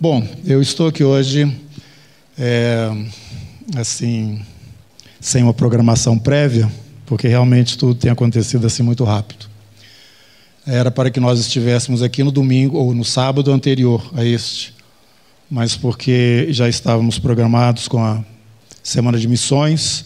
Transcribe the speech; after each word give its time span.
Bom, 0.00 0.24
eu 0.46 0.62
estou 0.62 0.86
aqui 0.86 1.02
hoje, 1.02 1.52
é, 2.38 2.88
assim, 3.76 4.40
sem 5.20 5.42
uma 5.42 5.52
programação 5.52 6.16
prévia, 6.16 6.70
porque 7.04 7.26
realmente 7.26 7.76
tudo 7.76 7.96
tem 7.96 8.08
acontecido 8.08 8.64
assim 8.64 8.84
muito 8.84 9.02
rápido. 9.02 9.46
Era 10.64 10.88
para 10.88 11.10
que 11.10 11.18
nós 11.18 11.40
estivéssemos 11.40 12.00
aqui 12.00 12.22
no 12.22 12.30
domingo 12.30 12.78
ou 12.78 12.94
no 12.94 13.04
sábado 13.04 13.50
anterior 13.50 14.08
a 14.14 14.24
este, 14.24 14.72
mas 15.50 15.74
porque 15.74 16.46
já 16.50 16.68
estávamos 16.68 17.18
programados 17.18 17.88
com 17.88 17.98
a 17.98 18.24
semana 18.80 19.18
de 19.18 19.26
missões, 19.26 20.04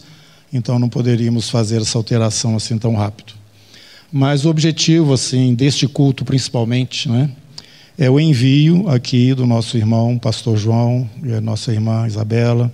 então 0.51 0.79
não 0.79 0.89
poderíamos 0.89 1.51
fazer 1.51 1.79
essa 1.79 1.99
alteração 1.99 2.55
assim 2.55 2.79
tão 2.79 2.95
rápido. 2.95 3.33
Mas 4.11 4.43
o 4.43 4.49
objetivo 4.49 5.13
assim 5.13 5.53
deste 5.53 5.87
culto 5.87 6.25
principalmente, 6.25 7.07
né, 7.07 7.29
é 7.97 8.09
o 8.09 8.19
envio 8.19 8.89
aqui 8.89 9.33
do 9.33 9.45
nosso 9.45 9.77
irmão 9.77 10.17
Pastor 10.17 10.57
João 10.57 11.07
e 11.23 11.31
a 11.31 11.39
nossa 11.39 11.71
irmã 11.71 12.07
Isabela, 12.07 12.73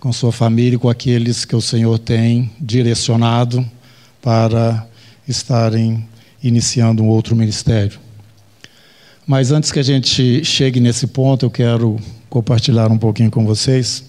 com 0.00 0.12
sua 0.12 0.32
família 0.32 0.74
e 0.74 0.78
com 0.78 0.88
aqueles 0.88 1.44
que 1.44 1.54
o 1.54 1.60
Senhor 1.60 1.98
tem 1.98 2.50
direcionado 2.60 3.64
para 4.20 4.84
estarem 5.26 6.06
iniciando 6.42 7.02
um 7.02 7.08
outro 7.08 7.36
ministério. 7.36 7.98
Mas 9.24 9.52
antes 9.52 9.70
que 9.70 9.78
a 9.78 9.84
gente 9.84 10.44
chegue 10.44 10.80
nesse 10.80 11.06
ponto, 11.06 11.46
eu 11.46 11.50
quero 11.50 11.96
compartilhar 12.28 12.90
um 12.90 12.98
pouquinho 12.98 13.30
com 13.30 13.46
vocês 13.46 14.04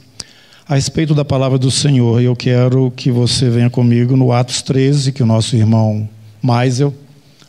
a 0.68 0.76
respeito 0.76 1.14
da 1.14 1.24
palavra 1.24 1.58
do 1.58 1.70
Senhor. 1.70 2.22
Eu 2.22 2.36
quero 2.36 2.92
que 2.96 3.12
você 3.12 3.50
venha 3.50 3.70
comigo 3.70 4.18
no 4.18 4.32
Atos 4.32 4.62
13, 4.64 5.12
que 5.12 5.24
o 5.24 5.26
nosso 5.26 5.56
irmão 5.56 6.10
Maisel 6.42 6.94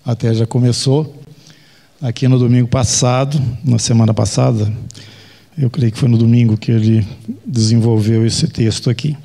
até 0.04 0.32
já 0.32 0.46
começou 0.46 1.17
aqui 2.00 2.28
no 2.28 2.38
domingo 2.38 2.68
passado, 2.68 3.40
na 3.64 3.78
semana 3.78 4.14
passada, 4.14 4.72
eu 5.56 5.68
creio 5.68 5.90
que 5.90 5.98
foi 5.98 6.08
no 6.08 6.16
domingo 6.16 6.56
que 6.56 6.70
ele 6.70 7.06
desenvolveu 7.44 8.24
esse 8.24 8.46
texto 8.46 8.88
aqui. 8.88 9.16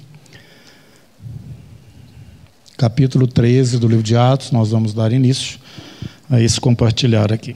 Capítulo 2.75 3.27
13 3.27 3.77
do 3.77 3.88
livro 3.88 4.03
de 4.03 4.17
Atos, 4.17 4.52
nós 4.52 4.71
vamos 4.71 4.93
dar 4.93 5.13
início 5.13 5.59
a 6.30 6.41
esse 6.41 6.59
compartilhar 6.59 7.31
aqui. 7.31 7.55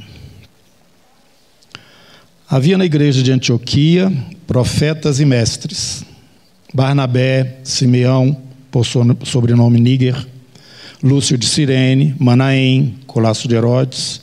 Havia 2.48 2.78
na 2.78 2.86
igreja 2.86 3.24
de 3.24 3.32
Antioquia 3.32 4.14
profetas 4.46 5.20
e 5.20 5.26
mestres: 5.26 6.06
Barnabé, 6.72 7.58
Simeão, 7.64 8.38
por 8.70 8.86
sobrenome 8.86 9.80
Níger, 9.80 10.28
Lúcio 11.02 11.38
de 11.38 11.48
Cirene, 11.48 12.16
Manaém, 12.20 13.00
Colasso 13.08 13.48
de 13.48 13.56
Herodes, 13.56 14.22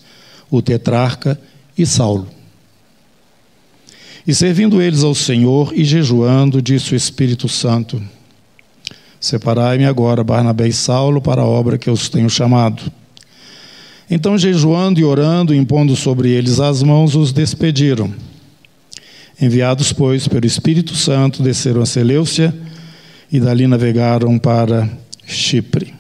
o 0.57 0.63
tetrarca 0.63 1.41
e 1.77 1.85
Saulo. 1.85 2.29
E 4.27 4.35
servindo 4.35 4.81
eles 4.81 5.03
ao 5.03 5.15
Senhor 5.15 5.73
e 5.75 5.85
jejuando, 5.85 6.63
disse 6.63 6.95
o 6.95 6.97
Espírito 6.97 7.49
Santo: 7.49 8.03
Separai-me 9.21 9.85
agora, 9.85 10.25
Barnabé 10.25 10.69
e 10.69 10.73
Saulo, 10.73 11.21
para 11.21 11.43
a 11.43 11.47
obra 11.47 11.77
que 11.77 11.89
eu 11.89 11.93
os 11.93 12.09
tenho 12.09 12.31
chamado. 12.31 12.91
Então, 14.11 14.37
jejuando 14.37 15.01
e 15.01 15.05
orando, 15.05 15.55
impondo 15.55 15.97
sobre 15.97 16.31
eles 16.31 16.61
as 16.61 16.83
mãos, 16.83 17.15
os 17.15 17.33
despediram. 17.33 18.13
Enviados, 19.41 19.93
pois, 19.93 20.29
pelo 20.29 20.47
Espírito 20.47 20.95
Santo, 20.95 21.43
desceram 21.43 21.83
a 21.83 21.87
Seleucia 21.87 22.55
e 23.33 23.41
dali 23.41 23.67
navegaram 23.67 24.39
para 24.39 24.89
Chipre. 25.27 25.95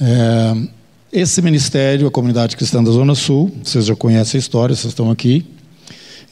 É, 0.00 0.81
esse 1.12 1.42
ministério, 1.42 2.06
a 2.06 2.10
comunidade 2.10 2.56
cristã 2.56 2.82
da 2.82 2.90
Zona 2.90 3.14
Sul, 3.14 3.52
vocês 3.62 3.84
já 3.84 3.94
conhecem 3.94 4.38
a 4.38 4.40
história, 4.40 4.74
vocês 4.74 4.92
estão 4.92 5.10
aqui, 5.10 5.44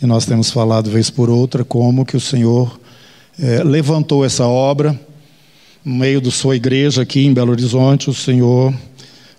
e 0.02 0.06
nós 0.06 0.24
temos 0.24 0.50
falado 0.50 0.90
vez 0.90 1.10
por 1.10 1.28
outra 1.28 1.62
como 1.62 2.06
que 2.06 2.16
o 2.16 2.20
Senhor 2.20 2.80
é, 3.38 3.62
levantou 3.62 4.24
essa 4.24 4.46
obra 4.46 4.98
no 5.84 5.94
meio 5.94 6.18
da 6.18 6.30
sua 6.30 6.56
igreja 6.56 7.02
aqui 7.02 7.26
em 7.26 7.34
Belo 7.34 7.50
Horizonte. 7.50 8.08
O 8.08 8.14
Senhor 8.14 8.72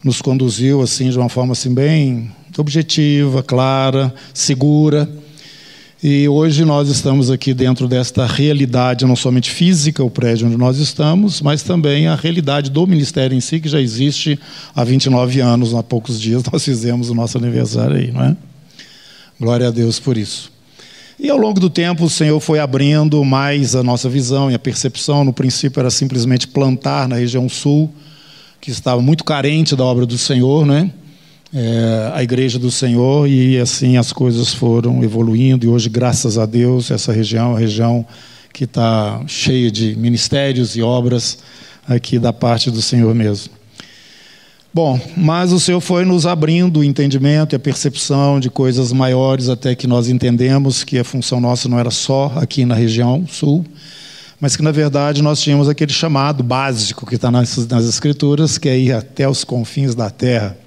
nos 0.03 0.21
conduziu 0.21 0.79
assim 0.83 1.09
de 1.09 1.17
uma 1.17 1.29
forma 1.29 1.53
assim 1.53 1.73
bem 1.73 2.31
objetiva, 2.55 3.41
clara, 3.41 4.13
segura 4.35 5.09
e 6.03 6.27
hoje 6.27 6.65
nós 6.65 6.89
estamos 6.89 7.29
aqui 7.29 7.53
dentro 7.53 7.87
desta 7.87 8.25
realidade, 8.25 9.05
não 9.05 9.15
somente 9.15 9.51
física, 9.51 10.03
o 10.03 10.09
prédio 10.09 10.47
onde 10.47 10.57
nós 10.57 10.79
estamos, 10.79 11.41
mas 11.41 11.61
também 11.61 12.07
a 12.07 12.15
realidade 12.15 12.71
do 12.71 12.87
ministério 12.87 13.37
em 13.37 13.39
si, 13.39 13.59
que 13.59 13.69
já 13.69 13.79
existe 13.79 14.39
há 14.75 14.83
29 14.83 15.39
anos, 15.41 15.75
há 15.75 15.83
poucos 15.83 16.19
dias 16.19 16.41
nós 16.51 16.65
fizemos 16.65 17.11
o 17.11 17.13
nosso 17.13 17.37
aniversário 17.37 17.97
aí, 17.97 18.11
não 18.11 18.23
é? 18.23 18.35
Glória 19.39 19.67
a 19.67 19.71
Deus 19.71 19.99
por 19.99 20.17
isso. 20.17 20.51
E 21.19 21.29
ao 21.29 21.37
longo 21.37 21.59
do 21.59 21.69
tempo 21.69 22.05
o 22.05 22.09
Senhor 22.09 22.39
foi 22.39 22.57
abrindo 22.57 23.23
mais 23.23 23.75
a 23.75 23.83
nossa 23.83 24.09
visão 24.09 24.49
e 24.49 24.55
a 24.55 24.59
percepção. 24.59 25.23
No 25.23 25.31
princípio 25.31 25.79
era 25.79 25.91
simplesmente 25.91 26.47
plantar 26.47 27.07
na 27.07 27.17
região 27.17 27.47
sul, 27.47 27.93
que 28.59 28.71
estava 28.71 28.99
muito 29.03 29.23
carente 29.23 29.75
da 29.75 29.83
obra 29.83 30.07
do 30.07 30.17
Senhor, 30.17 30.65
né? 30.65 30.91
É, 31.53 32.11
a 32.13 32.23
igreja 32.23 32.57
do 32.57 32.71
Senhor 32.71 33.27
e 33.27 33.59
assim 33.59 33.97
as 33.97 34.13
coisas 34.13 34.53
foram 34.53 35.03
evoluindo 35.03 35.65
e 35.65 35.69
hoje, 35.69 35.89
graças 35.89 36.37
a 36.37 36.45
Deus, 36.45 36.91
essa 36.91 37.11
região 37.11 37.47
é 37.47 37.49
uma 37.49 37.59
região 37.59 38.05
que 38.53 38.63
está 38.63 39.21
cheia 39.27 39.69
de 39.69 39.95
ministérios 39.95 40.75
e 40.75 40.81
obras 40.81 41.39
aqui 41.87 42.17
da 42.17 42.31
parte 42.31 42.71
do 42.71 42.81
Senhor 42.81 43.13
mesmo. 43.13 43.53
Bom, 44.73 44.97
mas 45.17 45.51
o 45.51 45.59
Senhor 45.59 45.81
foi 45.81 46.05
nos 46.05 46.25
abrindo 46.25 46.79
o 46.79 46.83
entendimento 46.83 47.53
e 47.53 47.57
a 47.57 47.59
percepção 47.59 48.39
de 48.39 48.49
coisas 48.49 48.93
maiores 48.93 49.49
até 49.49 49.75
que 49.75 49.85
nós 49.85 50.07
entendemos 50.07 50.85
que 50.85 50.97
a 50.97 51.03
função 51.03 51.41
nossa 51.41 51.67
não 51.67 51.77
era 51.77 51.91
só 51.91 52.31
aqui 52.37 52.63
na 52.63 52.73
região 52.73 53.27
sul, 53.27 53.65
mas 54.39 54.55
que 54.55 54.63
na 54.63 54.71
verdade 54.71 55.21
nós 55.21 55.41
tínhamos 55.41 55.67
aquele 55.67 55.91
chamado 55.91 56.41
básico 56.41 57.05
que 57.05 57.15
está 57.15 57.29
nas, 57.29 57.67
nas 57.67 57.83
Escrituras, 57.83 58.57
que 58.57 58.69
é 58.69 58.79
ir 58.79 58.93
até 58.93 59.27
os 59.27 59.43
confins 59.43 59.93
da 59.93 60.09
terra. 60.09 60.57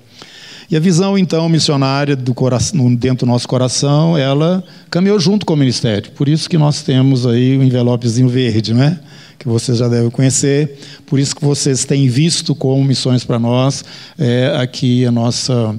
E 0.71 0.77
a 0.77 0.81
visão, 0.81 1.17
então, 1.19 1.49
missionária 1.49 2.17
do 2.17 2.33
coração, 2.33 2.95
dentro 2.95 3.27
do 3.27 3.31
nosso 3.31 3.47
coração, 3.47 4.17
ela 4.17 4.65
caminhou 4.91 5.19
junto 5.21 5.45
com 5.45 5.55
o 5.55 5.57
ministério. 5.57 6.11
Por 6.13 6.29
isso 6.29 6.49
que 6.49 6.57
nós 6.57 6.83
temos 6.83 7.27
aí 7.27 7.57
o 7.57 7.63
envelopezinho 7.63 8.29
verde, 8.29 8.73
né? 8.73 8.99
que 9.39 9.49
vocês 9.49 9.79
já 9.79 9.89
devem 9.89 10.11
conhecer. 10.11 10.79
Por 11.07 11.19
isso 11.19 11.37
que 11.37 11.45
vocês 11.45 11.85
têm 11.85 12.09
visto 12.09 12.55
como 12.55 12.83
missões 12.83 13.25
para 13.25 13.39
nós 13.39 13.85
é, 14.19 14.57
aqui 14.59 15.05
a 15.05 15.13
nossa 15.13 15.77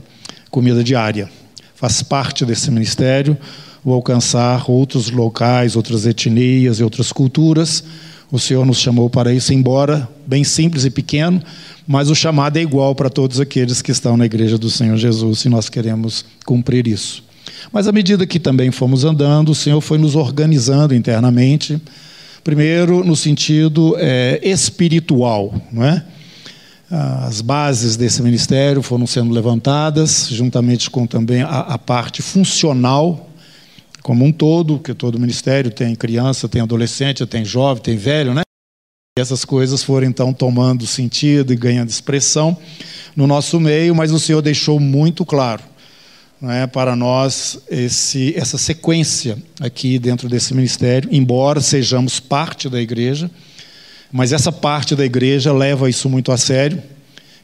comida 0.51 0.83
diária. 0.83 1.27
Faz 1.73 2.03
parte 2.03 2.45
desse 2.45 2.69
ministério 2.69 3.35
o 3.83 3.93
alcançar 3.93 4.69
outros 4.69 5.11
locais, 5.11 5.75
outras 5.75 6.05
etnias 6.05 6.79
e 6.79 6.83
outras 6.83 7.11
culturas. 7.11 7.83
O 8.35 8.39
Senhor 8.39 8.65
nos 8.65 8.79
chamou 8.79 9.09
para 9.09 9.33
isso, 9.33 9.53
embora 9.53 10.09
bem 10.27 10.43
simples 10.43 10.83
e 10.83 10.89
pequeno, 10.89 11.41
mas 11.87 12.09
o 12.09 12.15
chamado 12.15 12.57
é 12.57 12.61
igual 12.61 12.93
para 12.93 13.09
todos 13.09 13.39
aqueles 13.39 13.81
que 13.81 13.91
estão 13.91 14.17
na 14.17 14.25
igreja 14.25 14.57
do 14.57 14.69
Senhor 14.69 14.97
Jesus 14.97 15.45
e 15.45 15.49
nós 15.49 15.69
queremos 15.69 16.25
cumprir 16.45 16.85
isso. 16.85 17.23
Mas 17.71 17.87
à 17.87 17.93
medida 17.93 18.27
que 18.27 18.37
também 18.37 18.71
fomos 18.71 19.05
andando, 19.05 19.53
o 19.53 19.55
Senhor 19.55 19.79
foi 19.79 19.97
nos 19.97 20.17
organizando 20.17 20.93
internamente, 20.93 21.81
primeiro 22.43 23.05
no 23.05 23.15
sentido 23.15 23.95
é, 23.97 24.41
espiritual, 24.43 25.53
não 25.71 25.85
é? 25.85 26.03
As 26.91 27.39
bases 27.39 27.95
desse 27.95 28.21
ministério 28.21 28.81
foram 28.81 29.07
sendo 29.07 29.33
levantadas, 29.33 30.27
juntamente 30.29 30.89
com 30.89 31.07
também 31.07 31.41
a, 31.41 31.59
a 31.59 31.77
parte 31.77 32.21
funcional 32.21 33.24
como 34.05 34.23
um 34.23 34.31
todo, 34.31 34.77
que 34.77 34.93
todo 34.93 35.19
ministério 35.19 35.71
tem 35.71 35.95
criança, 35.95 36.47
tem 36.47 36.61
adolescente, 36.61 37.25
tem 37.25 37.43
jovem, 37.43 37.81
tem 37.81 37.97
velho, 37.97 38.35
né? 38.35 38.43
Essas 39.17 39.43
coisas 39.43 39.81
foram 39.81 40.05
então 40.05 40.31
tomando 40.31 40.85
sentido 40.85 41.51
e 41.51 41.55
ganhando 41.55 41.89
expressão 41.89 42.55
no 43.15 43.25
nosso 43.25 43.59
meio, 43.59 43.95
mas 43.95 44.11
o 44.11 44.19
Senhor 44.19 44.43
deixou 44.43 44.79
muito 44.79 45.25
claro 45.25 45.63
é, 46.43 46.67
para 46.67 46.95
nós 46.95 47.57
esse, 47.67 48.31
essa 48.37 48.59
sequência 48.59 49.41
aqui 49.59 49.97
dentro 49.97 50.29
desse 50.29 50.53
ministério, 50.53 51.09
embora 51.11 51.59
sejamos 51.59 52.19
parte 52.19 52.69
da 52.69 52.79
igreja, 52.79 53.31
mas 54.11 54.31
essa 54.31 54.51
parte 54.51 54.95
da 54.95 55.03
igreja 55.03 55.51
leva 55.51 55.89
isso 55.89 56.07
muito 56.07 56.31
a 56.31 56.37
sério, 56.37 56.79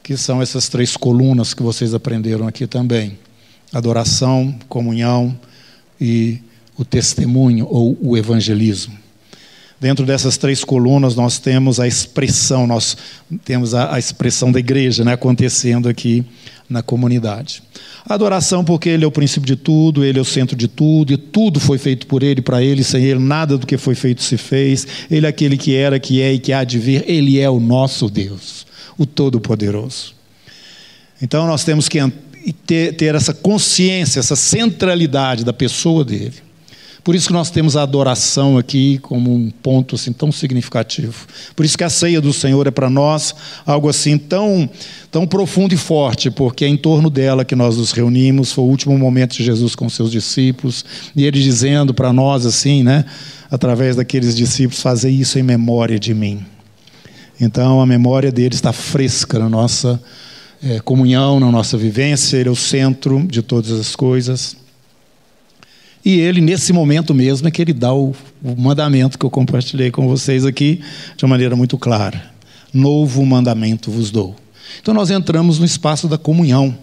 que 0.04 0.16
são 0.16 0.40
essas 0.44 0.70
três 0.70 0.96
colunas 0.96 1.56
que 1.56 1.64
vocês 1.64 1.96
aprenderam 1.96 2.48
aqui 2.48 2.68
também: 2.68 3.18
adoração, 3.74 4.56
comunhão 4.70 5.36
e 6.00 6.40
o 6.82 6.86
testemunho 6.86 7.68
ou 7.70 7.96
o 8.02 8.18
evangelismo. 8.18 8.98
Dentro 9.80 10.04
dessas 10.06 10.36
três 10.36 10.64
colunas 10.64 11.16
nós 11.16 11.38
temos 11.38 11.80
a 11.80 11.88
expressão, 11.88 12.66
nós 12.66 12.98
temos 13.46 13.76
a, 13.76 13.94
a 13.94 14.00
expressão 14.00 14.52
da 14.52 14.60
igreja 14.60 15.04
né, 15.04 15.14
acontecendo 15.14 15.88
aqui 15.88 16.26
na 16.68 16.82
comunidade. 16.82 17.62
A 18.08 18.16
adoração, 18.16 18.64
porque 18.64 18.90
Ele 18.90 19.04
é 19.04 19.08
o 19.08 19.12
princípio 19.12 19.46
de 19.46 19.56
tudo, 19.56 20.04
Ele 20.04 20.18
é 20.18 20.22
o 20.22 20.26
centro 20.26 20.56
de 20.56 20.68
tudo, 20.68 21.14
e 21.14 21.18
tudo 21.18 21.60
foi 21.60 21.78
feito 21.78 22.08
por 22.08 22.24
Ele, 22.24 22.42
para 22.42 22.64
Ele, 22.64 22.84
sem 22.84 23.04
Ele, 23.04 23.20
nada 23.20 23.58
do 23.58 23.68
que 23.68 23.78
foi 23.78 23.94
feito 23.94 24.24
se 24.24 24.38
fez. 24.38 24.88
Ele 25.10 25.26
é 25.26 25.30
aquele 25.30 25.58
que 25.58 25.76
era, 25.76 26.00
que 26.00 26.20
é 26.20 26.34
e 26.34 26.40
que 26.40 26.52
há 26.52 26.64
de 26.64 26.80
vir, 26.80 27.04
Ele 27.08 27.40
é 27.40 27.50
o 27.50 27.60
nosso 27.60 28.10
Deus, 28.10 28.66
o 28.98 29.06
Todo-Poderoso. 29.06 30.16
Então 31.22 31.46
nós 31.46 31.64
temos 31.64 31.88
que 31.88 32.00
ter, 32.66 32.96
ter 32.96 33.14
essa 33.14 33.34
consciência, 33.34 34.20
essa 34.20 34.36
centralidade 34.36 35.44
da 35.44 35.54
pessoa 35.54 36.04
dele. 36.04 36.51
Por 37.04 37.16
isso 37.16 37.28
que 37.28 37.34
nós 37.34 37.50
temos 37.50 37.76
a 37.76 37.82
adoração 37.82 38.60
aqui 38.60 39.00
como 39.00 39.34
um 39.34 39.50
ponto 39.50 39.96
assim 39.96 40.14
tão 40.14 40.32
significativo. 40.32 41.26
Por 41.56 41.66
isso 41.66 41.76
que 41.76 41.84
a 41.84 41.90
ceia 41.90 42.22
do 42.22 42.32
Senhor 42.32 42.68
é 42.68 42.72
para 42.72 42.92
nós 42.92 43.34
algo 43.66 43.90
assim 43.90 44.18
tão 44.18 44.70
tão 45.10 45.26
profundo 45.26 45.74
e 45.74 45.78
forte, 45.78 46.30
porque 46.30 46.64
é 46.64 46.68
em 46.68 46.78
torno 46.78 47.10
dela 47.10 47.44
que 47.44 47.56
nós 47.56 47.78
nos 47.78 47.92
reunimos. 47.92 48.52
Foi 48.52 48.64
o 48.64 48.68
último 48.68 48.98
momento 48.98 49.36
de 49.36 49.44
Jesus 49.44 49.74
com 49.74 49.90
seus 49.90 50.12
discípulos 50.12 50.86
e 51.16 51.26
ele 51.26 51.42
dizendo 51.42 51.94
para 51.94 52.14
nós 52.14 52.46
assim, 52.46 52.84
né, 52.84 53.04
através 53.50 53.96
daqueles 53.96 54.36
discípulos, 54.36 54.82
fazer 54.82 55.10
isso 55.10 55.40
em 55.40 55.44
memória 55.44 56.00
de 56.00 56.14
mim. 56.14 56.46
Então 57.40 57.82
a 57.82 57.86
memória 57.88 58.32
dele 58.32 58.54
está 58.54 58.72
fresca 58.72 59.40
na 59.40 59.50
nossa 59.50 60.00
é, 60.64 60.80
comunhão, 60.80 61.40
na 61.40 61.52
nossa 61.52 61.76
vivência. 61.76 62.38
Ele 62.38 62.50
é 62.50 62.52
o 62.52 62.56
centro 62.56 63.26
de 63.28 63.42
todas 63.42 63.72
as 63.72 63.96
coisas. 63.96 64.61
E 66.04 66.20
ele, 66.20 66.42
nesse 66.42 66.74
momento 66.74 67.14
mesmo, 67.14 67.48
é 67.48 67.52
que 67.52 67.62
ele 67.62 67.74
dá 67.74 67.94
o, 67.94 68.16
o 68.44 68.56
mandamento 68.60 69.20
que 69.20 69.26
eu 69.26 69.30
compartilhei 69.30 69.92
com 69.92 70.08
vocês 70.08 70.46
aqui 70.46 70.82
de 71.16 71.24
uma 71.24 71.30
maneira 71.30 71.56
muito 71.56 71.78
clara. 71.78 72.32
Novo 72.74 73.26
mandamento 73.26 73.92
vos 73.92 74.10
dou. 74.10 74.36
Então 74.82 74.94
nós 74.94 75.12
entramos 75.12 75.60
no 75.60 75.66
espaço 75.66 76.08
da 76.08 76.18
comunhão. 76.18 76.76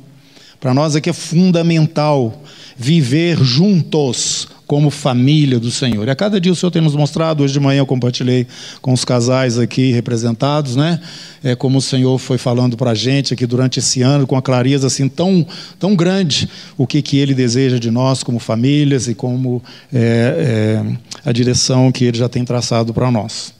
Para 0.61 0.75
nós 0.75 0.94
aqui 0.94 1.11
é 1.11 1.12
fundamental 1.12 2.43
viver 2.76 3.43
juntos 3.43 4.49
como 4.69 4.91
família 4.91 5.59
do 5.59 5.70
Senhor. 5.70 6.06
E 6.06 6.11
a 6.11 6.15
cada 6.15 6.38
dia 6.38 6.53
o 6.53 6.55
Senhor 6.55 6.70
tem 6.70 6.82
nos 6.82 6.94
mostrado, 6.94 7.43
hoje 7.43 7.55
de 7.55 7.59
manhã 7.59 7.79
eu 7.79 7.87
compartilhei 7.87 8.47
com 8.82 8.93
os 8.93 9.03
casais 9.03 9.59
aqui 9.59 9.93
representados, 9.93 10.76
né? 10.76 11.00
É 11.43 11.56
como 11.56 11.79
o 11.79 11.82
Senhor 11.82 12.19
foi 12.19 12.37
falando 12.37 12.76
para 12.76 12.91
a 12.91 12.94
gente 12.94 13.32
aqui 13.32 13.47
durante 13.47 13.79
esse 13.79 14.03
ano, 14.03 14.26
com 14.26 14.37
a 14.37 14.43
clareza 14.43 14.87
assim 14.87 15.09
tão, 15.09 15.44
tão 15.79 15.97
grande, 15.97 16.50
o 16.76 16.87
que, 16.87 17.00
que 17.00 17.17
Ele 17.17 17.32
deseja 17.32 17.79
de 17.79 17.91
nós 17.91 18.23
como 18.23 18.38
famílias 18.38 19.09
e 19.09 19.15
como 19.15 19.62
é, 19.91 20.85
é, 20.85 20.97
a 21.25 21.32
direção 21.32 21.91
que 21.91 22.05
Ele 22.05 22.19
já 22.19 22.29
tem 22.29 22.44
traçado 22.44 22.93
para 22.93 23.11
nós. 23.11 23.55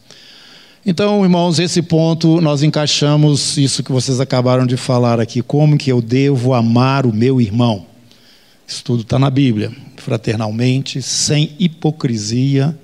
Então, 0.85 1.23
irmãos, 1.25 1.59
esse 1.59 1.81
ponto 1.81 2.39
nós 2.43 2.63
encaixamos 2.63 3.57
isso 3.57 3.83
que 3.83 3.91
vocês 3.91 4.21
acabaram 4.21 4.67
de 4.67 4.77
falar 4.77 5.21
aqui, 5.21 5.41
como 5.41 5.79
que 5.79 5.91
eu 5.91 6.03
devo 6.03 6.53
amar 6.53 7.07
o 7.07 7.15
meu 7.15 7.41
irmão. 7.41 7.87
Isso 8.67 8.85
tudo 8.85 9.01
está 9.01 9.19
na 9.19 9.31
Bíblia. 9.31 9.88
Fraternalmente, 10.01 11.03
sem 11.03 11.55
hipocrisia, 11.59 12.79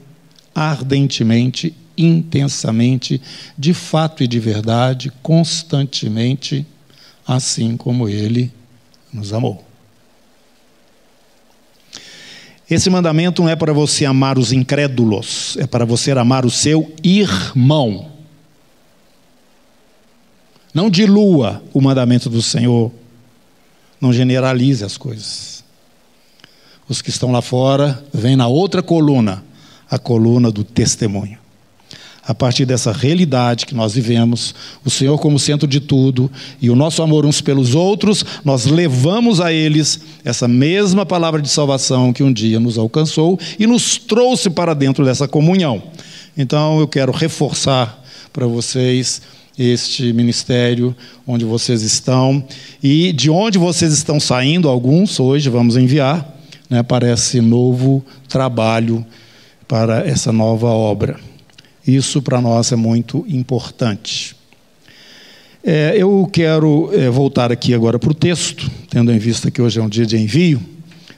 ardentemente, 0.55 1.75
intensamente, 1.97 3.21
de 3.57 3.73
fato 3.73 4.23
e 4.23 4.27
de 4.27 4.39
verdade, 4.39 5.13
constantemente, 5.23 6.67
assim 7.27 7.77
como 7.77 8.09
Ele 8.09 8.53
nos 9.13 9.33
amou. 9.33 9.65
Esse 12.69 12.89
mandamento 12.89 13.43
não 13.43 13.49
é 13.49 13.57
para 13.57 13.73
você 13.73 14.05
amar 14.05 14.39
os 14.39 14.53
incrédulos, 14.53 15.57
é 15.59 15.67
para 15.67 15.85
você 15.85 16.11
amar 16.13 16.47
o 16.47 16.51
seu 16.51 16.93
irmão. 17.03 18.11
Não 20.73 20.91
dilua 20.91 21.63
o 21.73 21.81
mandamento 21.81 22.29
do 22.29 22.43
Senhor, 22.43 22.91
não 24.01 24.13
generalize 24.13 24.85
as 24.85 24.97
coisas. 24.97 25.64
Os 26.89 27.01
que 27.01 27.11
estão 27.11 27.33
lá 27.33 27.41
fora 27.41 28.05
vêm 28.13 28.37
na 28.37 28.47
outra 28.47 28.83
coluna, 28.83 29.43
a 29.91 29.99
coluna 29.99 30.51
do 30.51 30.63
testemunho. 30.63 31.39
A 32.27 32.35
partir 32.35 32.65
dessa 32.65 32.91
realidade 32.91 33.67
que 33.67 33.75
nós 33.75 33.95
vivemos, 33.95 34.55
o 34.83 34.89
Senhor 34.89 35.19
como 35.19 35.39
centro 35.39 35.69
de 35.69 35.79
tudo 35.79 36.31
e 36.61 36.71
o 36.71 36.77
nosso 36.77 37.03
amor 37.03 37.27
uns 37.27 37.43
pelos 37.43 37.75
outros, 37.75 38.25
nós 38.43 38.65
levamos 38.65 39.43
a 39.43 39.53
eles 39.53 40.01
essa 40.25 40.49
mesma 40.49 41.05
palavra 41.05 41.43
de 41.43 41.51
salvação 41.51 42.15
que 42.15 42.23
um 42.23 42.33
dia 42.33 42.59
nos 42.59 42.79
alcançou 42.79 43.39
e 43.59 43.67
nos 43.67 43.99
trouxe 43.99 44.49
para 44.49 44.73
dentro 44.73 45.05
dessa 45.05 45.29
comunhão. 45.29 45.83
Então 46.37 46.81
eu 46.81 46.89
quero 46.89 47.13
reforçar 47.13 48.03
para 48.33 48.47
vocês 48.47 49.21
este 49.59 50.13
ministério 50.13 50.97
onde 51.27 51.45
vocês 51.45 51.83
estão 51.83 52.43
e 52.83 53.13
de 53.13 53.31
onde 53.31 53.59
vocês 53.59 53.93
estão 53.93 54.19
saindo, 54.19 54.69
alguns 54.69 55.21
hoje 55.21 55.51
vamos 55.51 55.77
enviar 55.77 56.34
né, 56.69 56.83
para 56.83 57.13
esse 57.13 57.41
novo 57.41 58.05
trabalho, 58.29 59.05
para 59.69 60.07
essa 60.07 60.33
nova 60.33 60.69
obra. 60.69 61.19
Isso 61.87 62.23
para 62.23 62.41
nós 62.41 62.73
é 62.73 62.77
muito 62.77 63.25
importante. 63.29 64.37
É, 65.63 65.95
eu 65.97 66.29
quero 66.31 66.91
é, 66.93 67.09
voltar 67.09 67.51
aqui 67.51 67.73
agora 67.73 67.99
para 67.99 68.11
o 68.11 68.15
texto, 68.15 68.71
tendo 68.91 69.13
em 69.13 69.19
vista 69.19 69.51
que 69.51 69.63
hoje 69.63 69.81
é 69.81 69.83
um 69.83 69.89
dia 69.89 70.05
de 70.05 70.17
envio, 70.17 70.61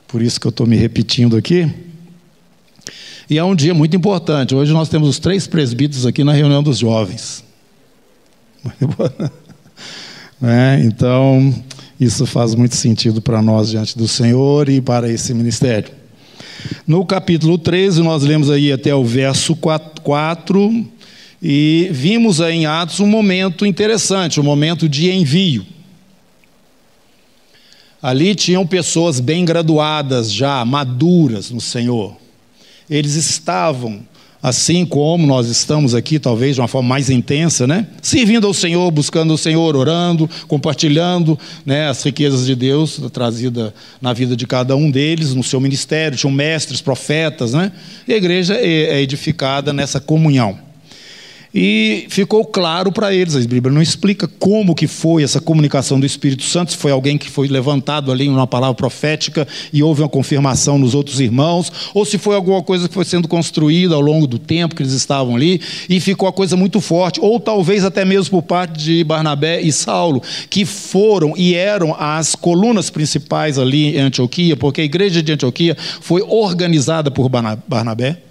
por 0.07 0.23
isso 0.23 0.41
que 0.41 0.47
eu 0.47 0.51
estou 0.51 0.67
me 0.67 0.77
repetindo 0.77 1.37
aqui. 1.37 1.69
E 3.29 3.39
é 3.39 3.45
um 3.45 3.57
dia 3.57 3.75
muito 3.75 3.97
importante. 3.97 4.55
Hoje 4.55 4.73
nós 4.73 4.89
temos 4.89 5.09
os 5.09 5.19
três 5.19 5.49
presbíteros 5.49 6.07
aqui 6.07 6.23
na 6.23 6.33
reunião 6.33 6.63
dos 6.63 6.79
jovens. 6.79 7.45
É, 10.43 10.83
então, 10.85 11.55
isso 11.99 12.27
faz 12.27 12.55
muito 12.55 12.77
sentido 12.77 13.23
para 13.23 13.41
nós 13.41 13.71
diante 13.71 13.97
do 13.97 14.07
Senhor 14.07 14.69
e 14.69 14.81
para 14.81 15.11
esse 15.11 15.33
ministério. 15.33 15.91
No 16.87 17.05
capítulo 17.05 17.57
13, 17.59 18.03
nós 18.03 18.23
lemos 18.23 18.51
aí 18.51 18.73
até 18.73 18.95
o 18.95 19.05
verso 19.05 19.57
4, 19.57 20.87
e 21.43 21.89
vimos 21.93 22.41
aí 22.41 22.57
em 22.57 22.67
Atos 22.67 23.01
um 23.01 23.07
momento 23.07 23.65
interessante, 23.65 24.41
um 24.41 24.45
momento 24.45 24.89
de 24.89 25.11
envio. 25.11 25.65
Ali 28.03 28.35
tinham 28.35 28.67
pessoas 28.67 29.21
bem 29.21 29.45
graduadas 29.45 30.31
já, 30.33 30.65
maduras 30.65 31.51
no 31.51 31.61
Senhor. 31.61 32.17
Eles 32.89 33.15
estavam 33.15 34.01
assim 34.47 34.87
como 34.87 35.27
nós 35.27 35.49
estamos 35.49 35.93
aqui, 35.93 36.21
talvez 36.21 36.55
de 36.55 36.61
uma 36.61 36.69
forma 36.69 36.89
mais 36.89 37.11
intensa, 37.11 37.67
né? 37.67 37.89
Servindo 38.01 38.47
ao 38.47 38.55
Senhor, 38.55 38.89
buscando 38.93 39.35
o 39.35 39.37
Senhor, 39.39 39.75
orando, 39.75 40.31
compartilhando 40.47 41.37
né, 41.65 41.89
as 41.89 42.01
riquezas 42.05 42.47
de 42.47 42.55
Deus 42.55 43.01
trazida 43.13 43.75
na 44.01 44.13
vida 44.13 44.37
de 44.37 44.47
cada 44.47 44.77
um 44.77 44.89
deles, 44.89 45.35
no 45.35 45.43
seu 45.43 45.59
ministério, 45.59 46.17
tinham 46.17 46.31
mestres, 46.31 46.81
profetas, 46.81 47.55
né? 47.55 47.73
E 48.07 48.13
a 48.13 48.17
igreja 48.17 48.55
é, 48.55 48.99
é 48.99 49.03
edificada 49.03 49.73
nessa 49.73 49.99
comunhão. 49.99 50.66
E 51.55 52.07
ficou 52.11 52.45
claro 52.45 52.93
para 52.93 53.15
eles, 53.15 53.35
a 53.35 53.41
Bíblia 53.41 53.73
não 53.73 53.81
explica 53.81 54.29
como 54.29 54.75
que 54.75 54.87
foi 54.87 55.23
essa 55.23 55.41
comunicação 55.41 55.99
do 55.99 56.07
Espírito 56.07 56.43
Santo, 56.43 56.73
se 56.73 56.77
foi 56.77 56.91
alguém 56.91 57.17
que 57.17 57.31
foi 57.31 57.49
levantado 57.49 58.13
ali 58.13 58.29
numa 58.29 58.47
palavra 58.47 58.75
profética 58.75 59.47
e 59.73 59.83
houve 59.83 60.03
uma 60.03 60.09
confirmação 60.09 60.79
nos 60.79 60.95
outros 60.95 61.21
irmãos, 61.21 61.73
ou 61.95 62.05
se 62.05 62.19
foi 62.19 62.35
alguma 62.35 62.63
coisa 62.63 62.89
que 62.89 62.95
foi 62.95 63.05
sendo 63.05 63.29
construída 63.29 63.95
ao 63.95 64.01
longo 64.01 64.27
do 64.27 64.39
tempo 64.39 64.75
que 64.75 64.83
eles 64.83 64.93
estavam 64.93 65.37
ali 65.37 65.61
e 65.89 66.01
ficou 66.01 66.29
a 66.29 66.33
coisa 66.33 66.57
muito 66.57 66.81
forte, 66.81 67.21
ou 67.21 67.41
talvez 67.41 67.85
até 67.85 68.05
mesmo 68.05 68.31
por 68.31 68.43
parte 68.43 68.79
de 68.79 69.05
Barnabé 69.05 69.61
e 69.61 69.73
Saulo, 69.73 70.23
que 70.51 70.65
foram 70.65 71.35
e 71.37 71.55
eram 71.55 71.97
as 71.99 72.35
colunas 72.35 72.91
principais 72.91 73.59
ali 73.59 73.97
em 73.97 74.01
Antioquia, 74.01 74.57
porque 74.57 74.81
a 74.81 74.85
igreja 74.85 75.23
de 75.23 75.33
Antioquia 75.33 75.77
foi 76.01 76.23
organizada 76.23 77.11
por 77.11 77.29
Barnabé. 77.29 78.26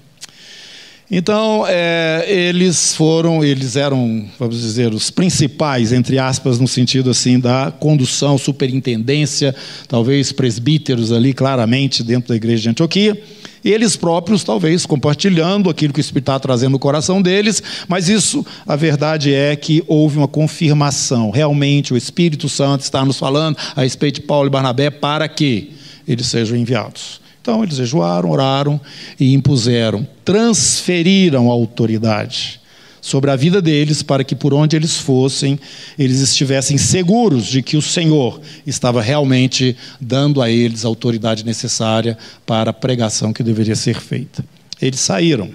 Então, 1.18 1.64
é, 1.66 2.26
eles 2.28 2.94
foram, 2.94 3.42
eles 3.42 3.78
eram, 3.78 4.26
vamos 4.38 4.60
dizer, 4.60 4.94
os 4.94 5.10
principais, 5.10 5.94
entre 5.94 6.20
aspas, 6.20 6.60
no 6.60 6.68
sentido 6.68 7.10
assim 7.10 7.40
da 7.40 7.72
condução, 7.72 8.38
superintendência, 8.38 9.56
talvez 9.88 10.34
presbíteros 10.34 11.14
ali, 11.14 11.34
claramente, 11.34 12.04
dentro 12.04 12.28
da 12.28 12.36
igreja 12.36 12.64
de 12.64 12.70
Antioquia. 12.72 13.18
E 13.64 13.72
eles 13.72 13.96
próprios, 13.96 14.44
talvez, 14.44 14.86
compartilhando 14.86 15.70
aquilo 15.70 15.94
que 15.94 16.02
o 16.02 16.02
Espírito 16.02 16.32
está 16.32 16.38
trazendo 16.38 16.74
no 16.74 16.80
coração 16.80 17.22
deles, 17.22 17.64
mas 17.88 18.10
isso, 18.10 18.46
a 18.68 18.76
verdade 18.76 19.34
é 19.34 19.56
que 19.56 19.82
houve 19.88 20.18
uma 20.18 20.28
confirmação. 20.28 21.30
Realmente, 21.32 21.94
o 21.94 21.98
Espírito 21.98 22.50
Santo 22.50 22.82
está 22.82 23.06
nos 23.06 23.18
falando 23.18 23.56
a 23.74 23.84
respeito 23.84 24.16
de 24.16 24.28
Paulo 24.28 24.48
e 24.48 24.52
Barnabé 24.52 24.90
para 24.90 25.30
que 25.30 25.72
eles 26.06 26.26
sejam 26.28 26.58
enviados. 26.58 27.24
Então 27.46 27.62
eles 27.62 27.76
jejuaram, 27.76 28.32
oraram 28.32 28.82
e 29.20 29.32
impuseram, 29.32 30.08
transferiram 30.26 31.52
a 31.52 31.54
autoridade 31.54 32.60
sobre 33.00 33.30
a 33.30 33.36
vida 33.36 33.62
deles 33.62 34.02
para 34.02 34.24
que 34.24 34.34
por 34.36 34.52
onde 34.52 34.76
eles 34.76 34.98
fossem, 34.98 35.60
eles 35.96 36.22
estivessem 36.22 36.76
seguros 36.80 37.46
de 37.46 37.62
que 37.62 37.78
o 37.78 37.84
Senhor 37.84 38.42
estava 38.66 39.00
realmente 39.00 39.78
dando 40.02 40.42
a 40.42 40.50
eles 40.50 40.84
a 40.86 40.88
autoridade 40.88 41.46
necessária 41.46 42.18
para 42.48 42.72
a 42.72 42.74
pregação 42.74 43.32
que 43.32 43.44
deveria 43.44 43.76
ser 43.76 44.02
feita. 44.02 44.44
Eles 44.82 45.00
saíram. 45.00 45.52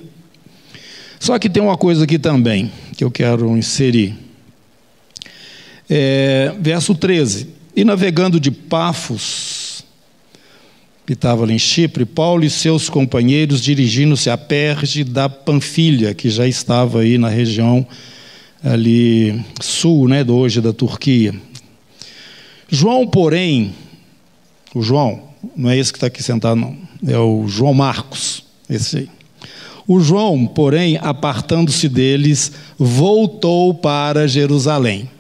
Só 1.19 1.41
que 1.41 1.51
tem 1.51 1.61
uma 1.61 1.77
coisa 1.77 2.05
aqui 2.05 2.21
também 2.21 2.71
que 2.97 3.03
eu 3.03 3.11
quero 3.11 3.57
inserir. 3.57 4.17
É, 5.91 6.55
verso 6.61 6.95
13: 6.95 7.49
E 7.75 7.83
navegando 7.83 8.39
de 8.39 8.53
Pafos, 8.53 9.60
estava 11.15 11.45
ali 11.45 11.55
em 11.55 11.59
Chipre, 11.59 12.05
Paulo 12.05 12.45
e 12.45 12.51
seus 12.51 12.89
companheiros 12.89 13.61
dirigindo-se 13.61 14.31
a 14.31 14.39
Perge 14.39 15.05
da 15.05 15.29
Panfilha, 15.29 16.15
que 16.15 16.31
já 16.31 16.47
estava 16.47 17.01
aí 17.01 17.19
na 17.19 17.29
região 17.29 17.87
ali 18.63 19.43
sul, 19.61 20.09
né, 20.09 20.23
do 20.23 20.37
hoje 20.37 20.61
da 20.61 20.73
Turquia. 20.73 21.35
João, 22.69 23.07
porém, 23.07 23.75
O 24.73 24.83
João, 24.83 25.21
não 25.57 25.69
é 25.69 25.77
esse 25.77 25.93
que 25.93 25.97
está 25.97 26.07
aqui 26.07 26.23
sentado, 26.23 26.61
não. 26.61 26.77
É 27.07 27.19
o 27.19 27.49
João 27.49 27.75
Marcos, 27.75 28.45
esse 28.69 28.99
aí. 28.99 29.09
O 29.87 29.99
João, 29.99 30.47
porém, 30.47 30.97
apartando-se 31.03 31.89
deles, 31.89 32.53
voltou 32.79 33.75
para 33.75 34.29
Jerusalém. 34.29 35.11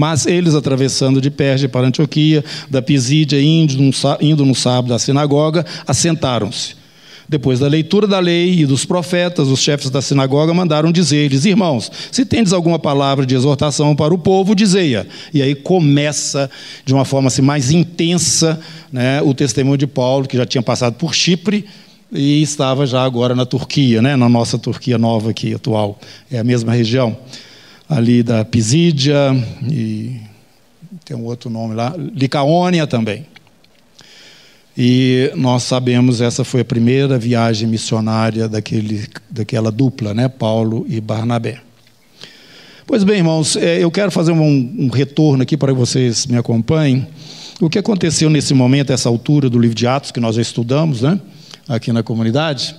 Mas 0.00 0.24
eles, 0.24 0.54
atravessando 0.54 1.20
de 1.20 1.30
Perge 1.30 1.68
para 1.68 1.86
Antioquia, 1.86 2.42
da 2.70 2.80
Pisídia, 2.80 3.38
indo 3.38 4.46
no 4.46 4.54
sábado 4.54 4.94
à 4.94 4.98
sinagoga, 4.98 5.62
assentaram-se. 5.86 6.74
Depois 7.28 7.60
da 7.60 7.68
leitura 7.68 8.06
da 8.06 8.18
lei 8.18 8.60
e 8.60 8.64
dos 8.64 8.86
profetas, 8.86 9.48
os 9.48 9.60
chefes 9.60 9.90
da 9.90 10.00
sinagoga 10.00 10.54
mandaram 10.54 10.90
dizer-lhes: 10.90 11.44
Irmãos, 11.44 11.92
se 12.10 12.24
tendes 12.24 12.54
alguma 12.54 12.78
palavra 12.78 13.26
de 13.26 13.34
exortação 13.34 13.94
para 13.94 14.14
o 14.14 14.16
povo, 14.16 14.54
dizei-a. 14.54 15.04
E 15.34 15.42
aí 15.42 15.54
começa, 15.54 16.50
de 16.82 16.94
uma 16.94 17.04
forma 17.04 17.28
assim, 17.28 17.42
mais 17.42 17.70
intensa, 17.70 18.58
né, 18.90 19.20
o 19.20 19.34
testemunho 19.34 19.76
de 19.76 19.86
Paulo, 19.86 20.26
que 20.26 20.38
já 20.38 20.46
tinha 20.46 20.62
passado 20.62 20.94
por 20.94 21.14
Chipre, 21.14 21.66
e 22.10 22.40
estava 22.40 22.86
já 22.86 23.04
agora 23.04 23.34
na 23.34 23.44
Turquia, 23.44 24.00
né, 24.00 24.16
na 24.16 24.30
nossa 24.30 24.58
Turquia 24.58 24.96
nova 24.96 25.28
aqui, 25.28 25.52
atual. 25.52 25.98
É 26.32 26.38
a 26.38 26.44
mesma 26.44 26.72
região 26.72 27.18
ali 27.90 28.22
da 28.22 28.44
Pisídia 28.44 29.34
e 29.68 30.20
tem 31.04 31.16
um 31.16 31.24
outro 31.24 31.50
nome 31.50 31.74
lá, 31.74 31.92
Licaônia 32.14 32.86
também. 32.86 33.26
E 34.78 35.32
nós 35.34 35.64
sabemos 35.64 36.20
essa 36.20 36.44
foi 36.44 36.60
a 36.60 36.64
primeira 36.64 37.18
viagem 37.18 37.66
missionária 37.68 38.48
daquele, 38.48 39.08
daquela 39.28 39.72
dupla, 39.72 40.14
né, 40.14 40.28
Paulo 40.28 40.86
e 40.88 41.00
Barnabé. 41.00 41.60
Pois 42.86 43.02
bem, 43.02 43.18
irmãos, 43.18 43.56
é, 43.56 43.82
eu 43.82 43.90
quero 43.90 44.12
fazer 44.12 44.30
um, 44.30 44.74
um 44.78 44.88
retorno 44.88 45.42
aqui 45.42 45.56
para 45.56 45.72
que 45.72 45.78
vocês 45.78 46.26
me 46.26 46.36
acompanhem. 46.36 47.08
O 47.60 47.68
que 47.68 47.78
aconteceu 47.78 48.30
nesse 48.30 48.54
momento, 48.54 48.92
essa 48.92 49.08
altura 49.08 49.50
do 49.50 49.58
livro 49.58 49.74
de 49.74 49.86
Atos, 49.86 50.12
que 50.12 50.20
nós 50.20 50.36
já 50.36 50.42
estudamos, 50.42 51.02
né? 51.02 51.20
aqui 51.68 51.92
na 51.92 52.02
comunidade, 52.02 52.74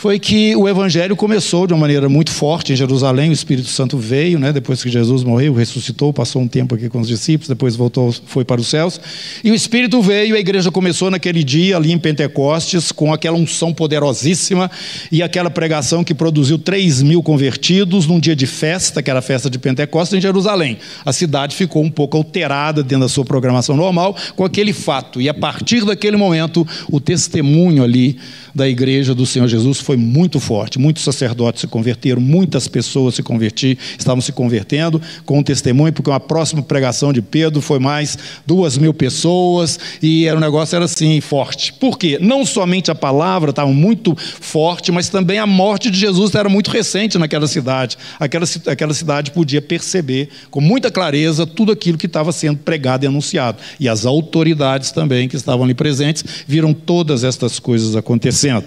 foi 0.00 0.18
que 0.18 0.56
o 0.56 0.66
evangelho 0.66 1.14
começou 1.14 1.66
de 1.66 1.74
uma 1.74 1.80
maneira 1.80 2.08
muito 2.08 2.30
forte 2.30 2.72
em 2.72 2.76
Jerusalém, 2.76 3.28
o 3.28 3.34
Espírito 3.34 3.68
Santo 3.68 3.98
veio, 3.98 4.38
né, 4.38 4.50
depois 4.50 4.82
que 4.82 4.88
Jesus 4.88 5.22
morreu, 5.22 5.52
ressuscitou, 5.52 6.10
passou 6.10 6.40
um 6.40 6.48
tempo 6.48 6.74
aqui 6.74 6.88
com 6.88 7.00
os 7.00 7.08
discípulos, 7.08 7.50
depois 7.50 7.76
voltou, 7.76 8.10
foi 8.24 8.42
para 8.42 8.58
os 8.58 8.66
céus, 8.66 8.98
e 9.44 9.50
o 9.50 9.54
Espírito 9.54 10.00
veio, 10.00 10.34
a 10.34 10.38
igreja 10.38 10.70
começou 10.70 11.10
naquele 11.10 11.44
dia 11.44 11.76
ali 11.76 11.92
em 11.92 11.98
Pentecostes, 11.98 12.90
com 12.90 13.12
aquela 13.12 13.36
unção 13.36 13.74
poderosíssima 13.74 14.70
e 15.12 15.22
aquela 15.22 15.50
pregação 15.50 16.02
que 16.02 16.14
produziu 16.14 16.58
3 16.58 17.02
mil 17.02 17.22
convertidos 17.22 18.06
num 18.06 18.18
dia 18.18 18.34
de 18.34 18.46
festa, 18.46 19.02
que 19.02 19.10
era 19.10 19.18
a 19.18 19.22
festa 19.22 19.50
de 19.50 19.58
Pentecostes 19.58 20.16
em 20.16 20.20
Jerusalém. 20.22 20.78
A 21.04 21.12
cidade 21.12 21.54
ficou 21.54 21.84
um 21.84 21.90
pouco 21.90 22.16
alterada 22.16 22.82
dentro 22.82 23.00
da 23.00 23.08
sua 23.10 23.26
programação 23.26 23.76
normal 23.76 24.16
com 24.34 24.46
aquele 24.46 24.72
fato, 24.72 25.20
e 25.20 25.28
a 25.28 25.34
partir 25.34 25.84
daquele 25.84 26.16
momento, 26.16 26.66
o 26.90 26.98
testemunho 26.98 27.84
ali 27.84 28.16
da 28.54 28.68
igreja 28.68 29.14
do 29.14 29.26
Senhor 29.26 29.46
Jesus 29.48 29.78
foi 29.80 29.96
muito 29.96 30.40
forte. 30.40 30.78
Muitos 30.78 31.04
sacerdotes 31.04 31.62
se 31.62 31.66
converteram, 31.66 32.20
muitas 32.20 32.66
pessoas 32.66 33.14
se 33.14 33.22
convertiram, 33.22 33.80
estavam 33.98 34.20
se 34.20 34.32
convertendo 34.32 35.00
com 35.24 35.38
um 35.38 35.42
testemunho, 35.42 35.92
porque 35.92 36.10
uma 36.10 36.20
próxima 36.20 36.62
pregação 36.62 37.12
de 37.12 37.22
Pedro 37.22 37.60
foi 37.60 37.78
mais 37.78 38.18
duas 38.46 38.76
mil 38.76 38.92
pessoas 38.92 39.78
e 40.02 40.26
era 40.26 40.36
um 40.36 40.40
negócio 40.40 40.76
era 40.76 40.84
assim 40.84 41.20
forte. 41.20 41.72
Por 41.74 41.98
quê? 41.98 42.18
Não 42.20 42.44
somente 42.44 42.90
a 42.90 42.94
palavra 42.94 43.50
estava 43.50 43.70
muito 43.72 44.16
forte, 44.16 44.90
mas 44.90 45.08
também 45.08 45.38
a 45.38 45.46
morte 45.46 45.90
de 45.90 45.98
Jesus 45.98 46.34
era 46.34 46.48
muito 46.48 46.70
recente 46.70 47.18
naquela 47.18 47.46
cidade. 47.46 47.96
Aquela, 48.18 48.46
aquela 48.66 48.94
cidade 48.94 49.30
podia 49.30 49.62
perceber 49.62 50.28
com 50.50 50.60
muita 50.60 50.90
clareza 50.90 51.46
tudo 51.46 51.72
aquilo 51.72 51.98
que 51.98 52.06
estava 52.06 52.32
sendo 52.32 52.58
pregado 52.58 53.04
e 53.04 53.06
anunciado. 53.06 53.58
E 53.78 53.88
as 53.88 54.06
autoridades 54.06 54.90
também 54.90 55.28
que 55.28 55.36
estavam 55.36 55.64
ali 55.64 55.74
presentes 55.74 56.24
viram 56.46 56.72
todas 56.72 57.24
estas 57.24 57.58
coisas 57.58 57.94
acontecendo 57.96 58.39
acontecendo. 58.40 58.64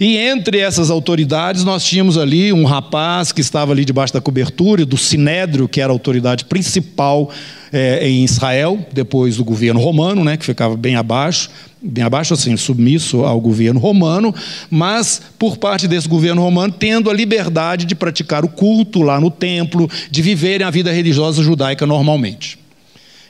E 0.00 0.16
entre 0.16 0.58
essas 0.58 0.90
autoridades, 0.90 1.64
nós 1.64 1.84
tínhamos 1.84 2.18
ali 2.18 2.52
um 2.52 2.64
rapaz 2.64 3.30
que 3.30 3.40
estava 3.40 3.72
ali 3.72 3.84
debaixo 3.84 4.12
da 4.12 4.20
cobertura 4.20 4.84
do 4.84 4.96
Sinédrio, 4.96 5.68
que 5.68 5.80
era 5.80 5.92
a 5.92 5.94
autoridade 5.94 6.46
principal 6.46 7.30
é, 7.72 8.08
em 8.08 8.24
Israel, 8.24 8.84
depois 8.92 9.36
do 9.36 9.44
governo 9.44 9.80
romano, 9.80 10.24
né, 10.24 10.36
que 10.36 10.44
ficava 10.44 10.76
bem 10.76 10.96
abaixo, 10.96 11.50
bem 11.80 12.02
abaixo, 12.02 12.34
assim, 12.34 12.56
submisso 12.56 13.24
ao 13.24 13.40
governo 13.40 13.78
romano, 13.78 14.34
mas 14.70 15.22
por 15.38 15.56
parte 15.56 15.86
desse 15.86 16.08
governo 16.08 16.42
romano, 16.42 16.74
tendo 16.76 17.10
a 17.10 17.14
liberdade 17.14 17.84
de 17.84 17.94
praticar 17.94 18.44
o 18.44 18.48
culto 18.48 19.02
lá 19.02 19.20
no 19.20 19.30
templo, 19.30 19.88
de 20.10 20.22
viverem 20.22 20.66
a 20.66 20.70
vida 20.70 20.90
religiosa 20.90 21.42
judaica 21.42 21.86
normalmente. 21.86 22.61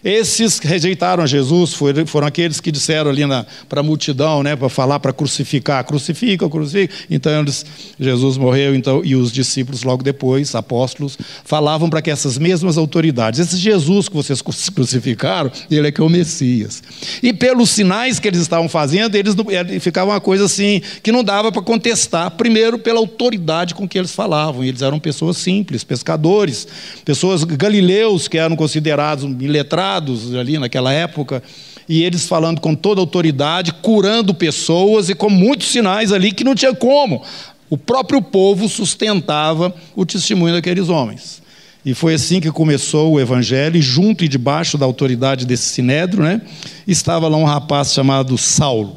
Esses 0.04 0.58
que 0.58 0.66
rejeitaram 0.66 1.22
a 1.22 1.26
Jesus 1.26 1.74
foram, 1.74 2.26
aqueles 2.26 2.60
que 2.60 2.72
disseram 2.72 3.08
ali 3.08 3.22
para 3.68 3.80
a 3.80 3.82
multidão, 3.84 4.42
né, 4.42 4.56
para 4.56 4.68
falar, 4.68 4.98
para 4.98 5.12
crucificar, 5.12 5.84
crucifica, 5.84 6.48
crucifica. 6.48 6.92
Então 7.08 7.40
eles, 7.40 7.64
Jesus 8.00 8.36
morreu, 8.36 8.74
então 8.74 9.04
e 9.04 9.14
os 9.14 9.30
discípulos 9.30 9.84
logo 9.84 10.02
depois, 10.02 10.56
apóstolos, 10.56 11.16
falavam 11.44 11.88
para 11.88 12.02
que 12.02 12.10
essas 12.10 12.36
mesmas 12.36 12.76
autoridades, 12.76 13.38
esse 13.38 13.56
Jesus 13.56 14.08
que 14.08 14.16
vocês 14.16 14.42
crucificaram, 14.42 15.52
ele 15.70 15.86
é 15.86 15.92
que 15.92 16.00
é 16.00 16.04
o 16.04 16.08
Messias. 16.08 16.82
E 17.22 17.32
pelos 17.32 17.70
sinais 17.70 18.18
que 18.18 18.26
eles 18.26 18.40
estavam 18.40 18.68
fazendo, 18.68 19.14
eles 19.14 19.36
ficava 19.80 20.10
uma 20.10 20.20
coisa 20.20 20.46
assim 20.46 20.82
que 21.00 21.12
não 21.12 21.22
dava 21.22 21.52
para 21.52 21.62
contestar. 21.62 22.32
Primeiro 22.32 22.76
pela 22.76 22.98
autoridade 22.98 23.74
com 23.74 23.86
que 23.86 23.98
eles 23.98 24.12
falavam. 24.12 24.64
Eles 24.64 24.82
eram 24.82 24.98
pessoas 24.98 25.36
simples, 25.36 25.84
pescadores, 25.84 26.66
pessoas 27.04 27.44
galileus 27.44 28.26
que 28.26 28.36
eram 28.36 28.56
considerados 28.56 29.24
iletrados 29.40 29.91
ali 30.38 30.58
naquela 30.58 30.92
época, 30.92 31.42
e 31.88 32.02
eles 32.02 32.26
falando 32.26 32.60
com 32.60 32.74
toda 32.74 33.00
autoridade, 33.00 33.72
curando 33.72 34.32
pessoas 34.32 35.08
e 35.08 35.14
com 35.14 35.28
muitos 35.28 35.68
sinais 35.68 36.12
ali 36.12 36.32
que 36.32 36.44
não 36.44 36.54
tinha 36.54 36.74
como. 36.74 37.22
O 37.68 37.76
próprio 37.76 38.20
povo 38.20 38.68
sustentava 38.68 39.74
o 39.96 40.04
testemunho 40.04 40.54
daqueles 40.54 40.88
homens. 40.88 41.42
E 41.84 41.94
foi 41.94 42.14
assim 42.14 42.40
que 42.40 42.50
começou 42.50 43.12
o 43.12 43.20
evangelho, 43.20 43.76
e 43.76 43.82
junto 43.82 44.24
e 44.24 44.28
debaixo 44.28 44.78
da 44.78 44.86
autoridade 44.86 45.44
desse 45.44 45.64
sinédrio, 45.64 46.22
né, 46.22 46.40
estava 46.86 47.26
lá 47.28 47.36
um 47.36 47.44
rapaz 47.44 47.92
chamado 47.92 48.38
Saulo. 48.38 48.96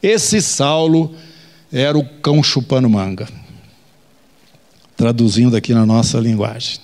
Esse 0.00 0.40
Saulo 0.40 1.14
era 1.72 1.98
o 1.98 2.04
cão 2.04 2.42
chupando 2.42 2.88
manga. 2.88 3.28
Traduzindo 4.96 5.56
aqui 5.56 5.74
na 5.74 5.84
nossa 5.84 6.18
linguagem. 6.20 6.78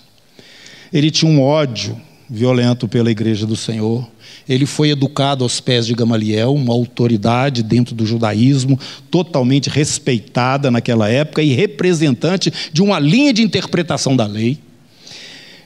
Ele 0.92 1.10
tinha 1.10 1.30
um 1.30 1.40
ódio 1.40 2.00
violento 2.30 2.86
pela 2.86 3.10
igreja 3.10 3.44
do 3.44 3.56
Senhor. 3.56 4.08
Ele 4.48 4.64
foi 4.64 4.90
educado 4.90 5.42
aos 5.42 5.60
pés 5.60 5.86
de 5.86 5.94
Gamaliel, 5.94 6.54
uma 6.54 6.72
autoridade 6.72 7.62
dentro 7.62 7.94
do 7.94 8.06
judaísmo, 8.06 8.78
totalmente 9.10 9.68
respeitada 9.68 10.70
naquela 10.70 11.08
época 11.08 11.42
e 11.42 11.52
representante 11.52 12.52
de 12.72 12.80
uma 12.80 13.00
linha 13.00 13.32
de 13.32 13.42
interpretação 13.42 14.14
da 14.14 14.26
lei. 14.26 14.58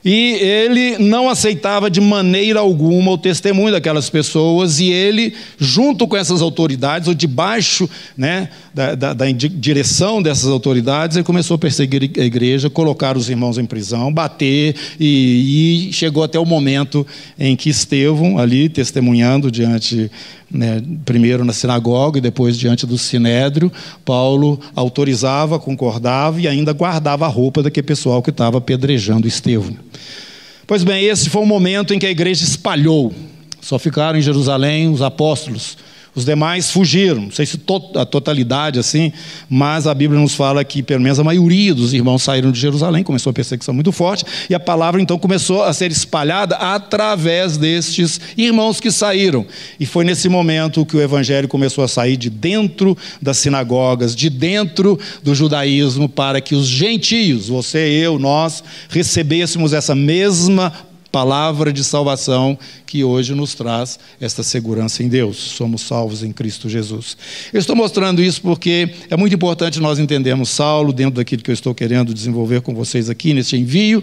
E 0.05 0.35
ele 0.35 0.99
não 0.99 1.31
aceitava 1.31 1.89
de 1.89 1.99
maneira 2.01 2.61
alguma 2.61 3.13
o 3.13 3.19
testemunho 3.19 3.73
daquelas 3.73 4.11
pessoas, 4.11 4.79
e 4.79 4.91
ele, 4.91 5.33
junto 5.59 6.07
com 6.07 6.15
essas 6.15 6.43
autoridades, 6.43 7.09
ou 7.09 7.15
debaixo 7.15 7.89
né, 8.15 8.51
da, 8.75 8.95
da, 8.95 9.15
da 9.15 9.25
direção 9.31 10.21
dessas 10.21 10.51
autoridades, 10.51 11.17
ele 11.17 11.25
começou 11.25 11.55
a 11.55 11.59
perseguir 11.59 12.11
a 12.19 12.25
igreja, 12.25 12.69
colocar 12.69 13.17
os 13.17 13.31
irmãos 13.31 13.57
em 13.57 13.65
prisão, 13.65 14.13
bater, 14.13 14.77
e, 15.01 15.89
e 15.89 15.93
chegou 15.93 16.23
até 16.23 16.39
o 16.39 16.45
momento 16.45 17.07
em 17.39 17.57
que 17.57 17.71
Estevão, 17.71 18.37
ali 18.37 18.69
testemunhando 18.69 19.51
diante 19.51 20.11
né, 20.55 20.81
primeiro 21.05 21.45
na 21.45 21.53
sinagoga 21.53 22.19
e 22.19 22.21
depois 22.21 22.57
diante 22.57 22.87
do 22.87 22.97
sinédrio, 22.97 23.71
Paulo 24.05 24.61
autorizava, 24.75 25.59
concordava 25.59 26.41
e 26.41 26.47
ainda 26.47 26.73
guardava 26.73 27.27
a 27.27 27.29
roupa 27.29 27.63
daquele 27.63 27.87
pessoal 27.87 28.23
que 28.23 28.31
estava 28.31 28.59
apedrejando 28.59 29.27
Estevão. 29.27 29.77
Pois 30.67 30.85
bem, 30.85 31.05
esse 31.05 31.29
foi 31.29 31.43
o 31.43 31.47
momento 31.47 31.93
em 31.93 31.99
que 31.99 32.07
a 32.07 32.11
igreja 32.11 32.45
espalhou. 32.45 33.13
Só 33.61 33.79
ficaram 33.79 34.19
em 34.19 34.23
Jerusalém 34.23 34.89
os 34.89 35.03
apóstolos 35.03 35.77
os 36.15 36.25
demais 36.25 36.71
fugiram, 36.71 37.23
não 37.23 37.31
sei 37.31 37.45
se 37.45 37.61
a 37.97 38.05
totalidade 38.05 38.79
assim, 38.79 39.13
mas 39.49 39.87
a 39.87 39.95
Bíblia 39.95 40.21
nos 40.21 40.35
fala 40.35 40.65
que 40.65 40.83
pelo 40.83 41.03
menos 41.03 41.19
a 41.19 41.25
maioria 41.25 41.75
dos 41.75 41.93
irmãos 41.93 42.23
saíram 42.23 42.53
de 42.53 42.61
Jerusalém, 42.61 43.03
começou 43.03 43.31
a 43.31 43.35
perseguição 43.35 43.75
muito 43.75 43.91
forte, 43.91 44.25
e 44.49 44.55
a 44.55 44.61
palavra 44.61 45.01
então 45.01 45.19
começou 45.19 45.65
a 45.65 45.73
ser 45.73 45.91
espalhada 45.91 46.57
através 46.57 47.57
destes 47.57 48.21
irmãos 48.37 48.81
que 48.81 48.91
saíram. 48.91 49.45
E 49.79 49.87
foi 49.87 50.05
nesse 50.05 50.29
momento 50.29 50.87
que 50.87 50.97
o 50.97 51.03
evangelho 51.03 51.49
começou 51.49 51.83
a 51.83 51.89
sair 51.89 52.17
de 52.17 52.31
dentro 52.31 52.97
das 53.21 53.39
sinagogas, 53.39 54.15
de 54.15 54.31
dentro 54.31 54.99
do 55.23 55.35
judaísmo, 55.35 56.09
para 56.09 56.41
que 56.41 56.55
os 56.55 56.67
gentios, 56.67 57.49
você, 57.49 57.79
eu, 57.79 58.19
nós, 58.19 58.63
recebêssemos 58.89 59.73
essa 59.73 59.95
mesma 59.95 60.73
palavra 61.15 61.73
de 61.73 61.85
salvação 61.85 62.59
que 62.85 63.05
hoje 63.05 63.37
nos 63.37 63.55
traz 63.55 64.01
esta 64.21 64.43
segurança 64.43 65.01
em 65.01 65.07
Deus. 65.07 65.37
Somos 65.37 65.83
salvos 65.83 66.25
em 66.25 66.33
Cristo 66.33 66.69
Jesus. 66.69 67.17
Eu 67.53 67.61
estou 67.61 67.77
mostrando 67.77 68.21
isso 68.21 68.43
porque 68.43 68.93
é 69.09 69.17
muito 69.17 69.33
importante 69.33 69.79
nós 69.79 70.01
entendermos 70.01 70.49
Saulo 70.49 70.93
dentro 70.93 71.15
daquilo 71.15 71.41
que 71.41 71.53
eu 71.53 71.55
estou 71.55 71.73
querendo 71.73 72.13
desenvolver 72.13 72.63
com 72.63 72.75
vocês 72.75 73.09
aqui 73.09 73.33
neste 73.33 73.57
envio, 73.57 74.03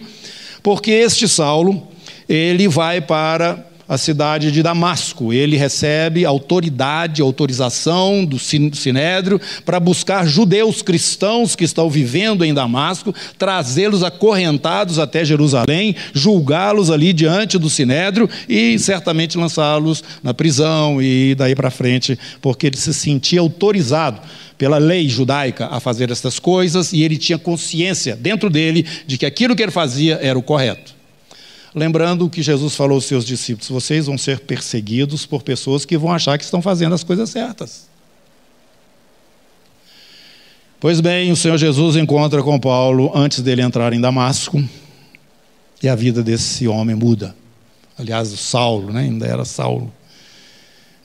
porque 0.64 0.90
este 0.90 1.28
Saulo, 1.28 1.86
ele 2.30 2.70
vai 2.70 3.02
para 3.02 3.71
a 3.92 3.98
cidade 3.98 4.54
de 4.54 4.64
Damasco. 4.64 5.34
Ele 5.34 5.58
recebe 5.58 6.26
autoridade, 6.26 7.22
autorização 7.22 8.24
do 8.24 8.40
Sinédrio 8.40 9.40
para 9.66 9.82
buscar 9.82 10.26
judeus 10.26 10.82
cristãos 10.82 11.58
que 11.58 11.66
estão 11.66 11.90
vivendo 11.90 12.46
em 12.46 12.54
Damasco, 12.54 13.14
trazê-los 13.38 14.02
acorrentados 14.02 14.98
até 14.98 15.26
Jerusalém, 15.26 15.94
julgá-los 16.14 16.90
ali 16.90 17.12
diante 17.12 17.58
do 17.58 17.70
Sinédrio 17.70 18.30
e 18.48 18.80
certamente 18.80 19.38
lançá-los 19.38 20.02
na 20.24 20.34
prisão 20.34 21.02
e 21.02 21.36
daí 21.36 21.54
para 21.54 21.70
frente, 21.70 22.18
porque 22.42 22.68
ele 22.68 22.78
se 22.78 22.94
sentia 22.94 23.42
autorizado 23.42 24.22
pela 24.58 24.78
lei 24.78 25.10
judaica 25.10 25.68
a 25.70 25.82
fazer 25.82 26.10
essas 26.12 26.40
coisas 26.40 26.94
e 26.94 27.04
ele 27.04 27.18
tinha 27.18 27.38
consciência 27.38 28.16
dentro 28.16 28.50
dele 28.50 28.86
de 29.06 29.18
que 29.18 29.26
aquilo 29.26 29.54
que 29.54 29.62
ele 29.62 29.70
fazia 29.70 30.18
era 30.22 30.40
o 30.40 30.42
correto. 30.42 31.01
Lembrando 31.74 32.30
que 32.30 32.44
Jesus 32.44 32.76
falou 32.76 32.96
aos 32.96 33.06
seus 33.06 33.26
discípulos: 33.26 33.70
vocês 33.70 34.06
vão 34.06 34.18
ser 34.18 34.42
perseguidos 34.42 35.26
por 35.26 35.42
pessoas 35.42 35.86
que 35.86 35.98
vão 35.98 36.12
achar 36.12 36.38
que 36.38 36.44
estão 36.44 36.62
fazendo 36.62 36.94
as 36.94 37.04
coisas 37.04 37.30
certas. 37.30 37.90
Pois 40.80 41.00
bem, 41.00 41.32
o 41.32 41.36
Senhor 41.36 41.58
Jesus 41.58 41.96
encontra 41.96 42.42
com 42.44 42.60
Paulo 42.60 43.12
antes 43.16 43.42
dele 43.42 43.62
entrar 43.62 43.94
em 43.94 44.02
Damasco 44.02 44.62
e 45.82 45.88
a 45.88 45.96
vida 45.96 46.24
desse 46.24 46.68
homem 46.68 46.96
muda. 46.96 47.36
Aliás, 47.98 48.34
o 48.34 48.38
Saulo, 48.38 48.92
né? 48.92 49.02
ainda 49.02 49.28
era 49.28 49.46
Saulo. 49.46 49.94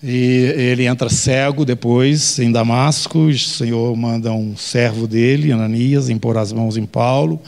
E 0.02 0.52
ele 0.56 0.86
entra 0.86 1.08
cego 1.10 1.64
depois 1.64 2.38
em 2.38 2.50
Damasco. 2.50 3.18
O 3.18 3.38
Senhor 3.38 3.94
manda 3.96 4.32
um 4.32 4.56
servo 4.56 5.06
dele, 5.06 5.52
Ananias, 5.52 6.08
impor 6.08 6.38
as 6.38 6.52
mãos 6.52 6.76
em 6.76 6.86
Paulo 6.86 7.40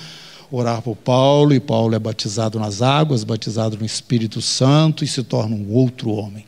orar 0.50 0.81
por 0.83 0.97
Paulo, 0.97 1.52
e 1.55 1.61
Paulo 1.61 1.95
é 1.95 1.99
batizado 1.99 2.59
nas 2.59 2.81
águas, 2.81 3.25
batizado 3.25 3.76
no 3.76 3.85
Espírito 3.85 4.40
Santo 4.40 5.05
e 5.05 5.07
se 5.07 5.23
torna 5.23 5.55
um 5.55 5.73
outro 5.73 6.11
homem. 6.11 6.45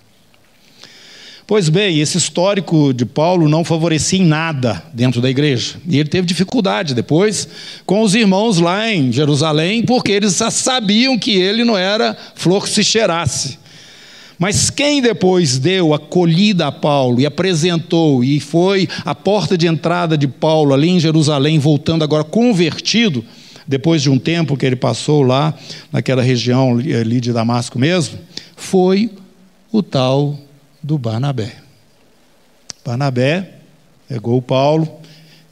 Pois 1.51 1.69
bem, 1.69 1.99
esse 1.99 2.17
histórico 2.17 2.95
de 2.95 3.05
Paulo 3.05 3.49
não 3.49 3.65
favorecia 3.65 4.21
em 4.21 4.25
nada 4.25 4.85
dentro 4.95 5.21
da 5.21 5.29
igreja. 5.29 5.75
E 5.85 5.99
ele 5.99 6.09
teve 6.09 6.25
dificuldade 6.25 6.95
depois 6.95 7.49
com 7.85 8.03
os 8.03 8.15
irmãos 8.15 8.59
lá 8.59 8.89
em 8.89 9.11
Jerusalém, 9.11 9.83
porque 9.83 10.13
eles 10.13 10.37
já 10.37 10.49
sabiam 10.49 11.19
que 11.19 11.33
ele 11.33 11.65
não 11.65 11.77
era 11.77 12.17
flor 12.37 12.63
que 12.63 12.71
se 12.71 12.85
cheirasse. 12.85 13.59
Mas 14.39 14.71
quem 14.71 15.03
depois 15.03 15.59
deu 15.59 15.93
acolhida 15.93 16.69
a 16.69 16.73
Paulo 16.73 17.21
e 17.21 17.27
apresentou, 17.27 18.23
e 18.23 18.39
foi 18.39 18.89
a 19.05 19.15
porta 19.15 19.59
de 19.59 19.67
entrada 19.67 20.17
de 20.17 20.29
Paulo 20.29 20.73
ali 20.73 20.89
em 20.89 21.01
Jerusalém, 21.01 21.59
voltando 21.59 22.05
agora 22.05 22.23
convertido, 22.23 23.25
depois 23.71 24.03
de 24.03 24.11
um 24.11 24.19
tempo 24.19 24.57
que 24.57 24.67
ele 24.67 24.75
passou 24.75 25.23
lá, 25.23 25.55
naquela 25.93 26.23
região 26.23 26.77
ali 26.77 27.21
de 27.21 27.33
Damasco 27.33 27.79
mesmo, 27.79 28.19
foi 28.57 29.09
o 29.71 29.81
tal 29.81 30.37
do 30.83 30.99
Barnabé. 30.99 31.55
Barnabé 32.85 33.49
pegou 34.09 34.39
o 34.39 34.43
Paulo 34.43 34.91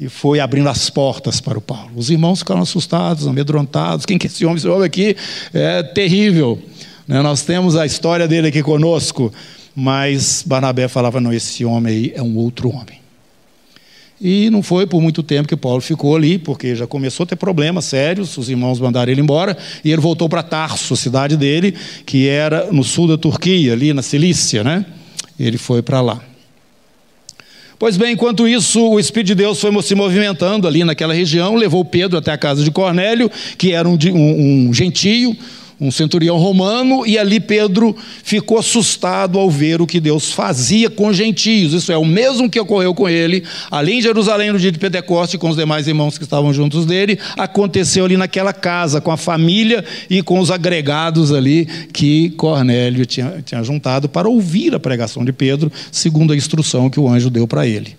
e 0.01 0.09
foi 0.09 0.41
abrindo 0.41 0.69
as 0.69 0.91
portas 0.91 1.41
para 1.41 1.57
o 1.57 1.61
Paulo. 1.61 1.93
Os 1.95 2.11
irmãos 2.11 2.41
ficaram 2.41 2.63
assustados, 2.63 3.25
amedrontados. 3.25 4.05
Quem 4.05 4.19
que 4.19 4.27
é 4.27 4.31
esse 4.31 4.45
homem? 4.45 4.57
Esse 4.57 4.67
homem 4.67 4.85
aqui 4.85 5.17
é 5.55 5.85
terrível. 5.85 6.61
Né? 7.07 7.23
Nós 7.23 7.43
temos 7.43 7.77
a 7.77 7.87
história 7.87 8.27
dele 8.27 8.49
aqui 8.49 8.65
conosco, 8.65 9.33
mas 9.77 10.43
Barnabé 10.45 10.89
falava: 10.89 11.21
não, 11.21 11.33
esse 11.33 11.65
homem 11.65 11.95
aí 11.95 12.13
é 12.17 12.23
um 12.23 12.37
outro 12.37 12.69
homem. 12.69 12.99
E 14.21 14.51
não 14.51 14.63
foi 14.63 14.87
por 14.87 15.01
muito 15.01 15.23
tempo 15.23 15.49
que 15.49 15.57
Paulo 15.57 15.81
ficou 15.81 16.17
ali, 16.17 16.39
porque 16.39 16.75
já 16.75 16.87
começou 16.87 17.25
a 17.25 17.27
ter 17.27 17.37
problemas 17.37 17.85
sérios, 17.85 18.37
os 18.37 18.51
irmãos 18.51 18.81
mandaram 18.81 19.13
ele 19.13 19.21
embora, 19.21 19.57
e 19.85 19.93
ele 19.93 20.01
voltou 20.01 20.29
para 20.29 20.43
Tarso, 20.43 20.97
cidade 20.97 21.37
dele, 21.37 21.75
que 22.05 22.27
era 22.27 22.73
no 22.73 22.83
sul 22.83 23.07
da 23.07 23.17
Turquia, 23.17 23.73
ali 23.73 23.93
na 23.93 24.03
Cilícia, 24.03 24.65
né? 24.65 24.85
Ele 25.39 25.57
foi 25.57 25.83
para 25.83 26.01
lá. 26.01 26.21
Pois 27.79 27.97
bem, 27.97 28.15
enquanto 28.15 28.49
isso, 28.49 28.85
o 28.85 28.99
Espírito 28.99 29.29
de 29.29 29.35
Deus 29.37 29.61
foi 29.61 29.71
se 29.83 29.95
movimentando 29.95 30.67
ali 30.67 30.83
naquela 30.83 31.15
região, 31.15 31.55
levou 31.55 31.85
Pedro 31.85 32.19
até 32.19 32.33
a 32.33 32.39
casa 32.39 32.65
de 32.65 32.73
Cornélio, 32.73 33.31
que 33.57 33.71
era 33.71 33.89
um, 33.89 33.97
um, 34.13 34.69
um 34.69 34.75
gentio, 34.75 35.37
um 35.81 35.91
centurião 35.91 36.37
romano, 36.37 37.07
e 37.07 37.17
ali 37.17 37.39
Pedro 37.39 37.97
ficou 38.25 38.59
assustado 38.59 39.39
ao 39.39 39.51
ver 39.51 39.81
o 39.81 39.87
que 39.87 40.01
Deus 40.01 40.33
fazia 40.33 40.91
com 40.91 41.13
gentios. 41.13 41.73
Isso 41.73 41.93
é 41.93 41.97
o 41.97 42.05
mesmo 42.05 42.51
que 42.51 42.59
ocorreu 42.59 42.95
com 42.95 43.09
ele, 43.09 43.45
ali 43.71 43.95
em 43.95 44.03
Jerusalém 44.03 44.51
no 44.51 44.59
dia 44.59 44.73
de 44.73 44.79
Pentecoste, 44.79 45.39
com 45.39 45.51
os 45.51 45.57
demais 45.57 45.87
irmãos 45.87 46.19
que 46.19 46.25
estavam 46.25 46.53
juntos 46.53 46.85
dele, 46.85 47.19
aconteceu 47.37 48.05
ali 48.05 48.17
naquela 48.17 48.53
casa, 48.53 49.01
com 49.01 49.13
a 49.13 49.17
família 49.17 49.85
e 50.11 50.23
com 50.23 50.41
os 50.41 50.51
agregados 50.51 51.33
ali 51.33 51.67
que 51.93 52.31
Cornélio 52.31 53.07
tinha, 53.07 53.43
tinha 53.45 53.63
juntado 53.63 54.09
para 54.09 54.29
ouvir 54.29 54.75
a 54.75 54.81
pregação 54.81 55.25
de 55.25 55.33
Pedro, 55.33 55.71
segundo 55.93 56.33
a 56.33 56.37
instrução 56.37 56.91
que 56.91 56.99
o 56.99 57.09
anjo 57.09 57.31
deu 57.31 57.47
para 57.47 57.67
ele 57.67 57.97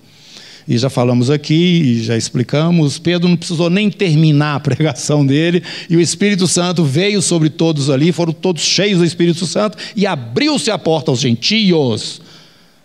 e 0.69 0.77
já 0.77 0.87
falamos 0.87 1.31
aqui, 1.31 1.99
já 2.03 2.15
explicamos, 2.15 2.99
Pedro 2.99 3.27
não 3.27 3.35
precisou 3.35 3.71
nem 3.71 3.89
terminar 3.89 4.57
a 4.57 4.59
pregação 4.61 5.25
dele, 5.25 5.63
e 5.89 5.97
o 5.97 5.99
Espírito 5.99 6.47
Santo 6.47 6.83
veio 6.83 7.23
sobre 7.23 7.49
todos 7.49 7.89
ali, 7.89 8.11
foram 8.11 8.31
todos 8.31 8.61
cheios 8.61 8.99
do 8.99 9.05
Espírito 9.05 9.47
Santo, 9.47 9.75
e 9.95 10.05
abriu-se 10.05 10.69
a 10.69 10.77
porta 10.77 11.09
aos 11.09 11.19
gentios. 11.19 12.21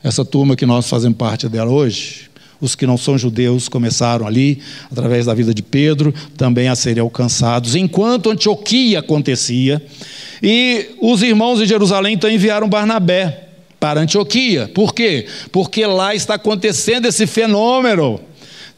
Essa 0.02 0.24
turma 0.24 0.56
que 0.56 0.64
nós 0.64 0.88
fazemos 0.88 1.18
parte 1.18 1.46
dela 1.46 1.70
hoje, 1.70 2.30
os 2.58 2.74
que 2.74 2.86
não 2.86 2.96
são 2.96 3.18
judeus 3.18 3.68
começaram 3.68 4.26
ali, 4.26 4.60
através 4.90 5.26
da 5.26 5.34
vida 5.34 5.52
de 5.52 5.62
Pedro, 5.62 6.14
também 6.38 6.68
a 6.68 6.74
serem 6.74 7.02
alcançados, 7.02 7.76
enquanto 7.76 8.30
Antioquia 8.30 9.00
acontecia, 9.00 9.84
e 10.42 10.86
os 11.02 11.22
irmãos 11.22 11.58
de 11.58 11.66
Jerusalém 11.66 12.14
então 12.14 12.30
enviaram 12.30 12.66
Barnabé 12.66 13.44
para 13.84 14.00
Antioquia. 14.00 14.70
Por 14.72 14.94
quê? 14.94 15.26
Porque 15.52 15.84
lá 15.84 16.14
está 16.14 16.36
acontecendo 16.36 17.04
esse 17.04 17.26
fenômeno. 17.26 18.18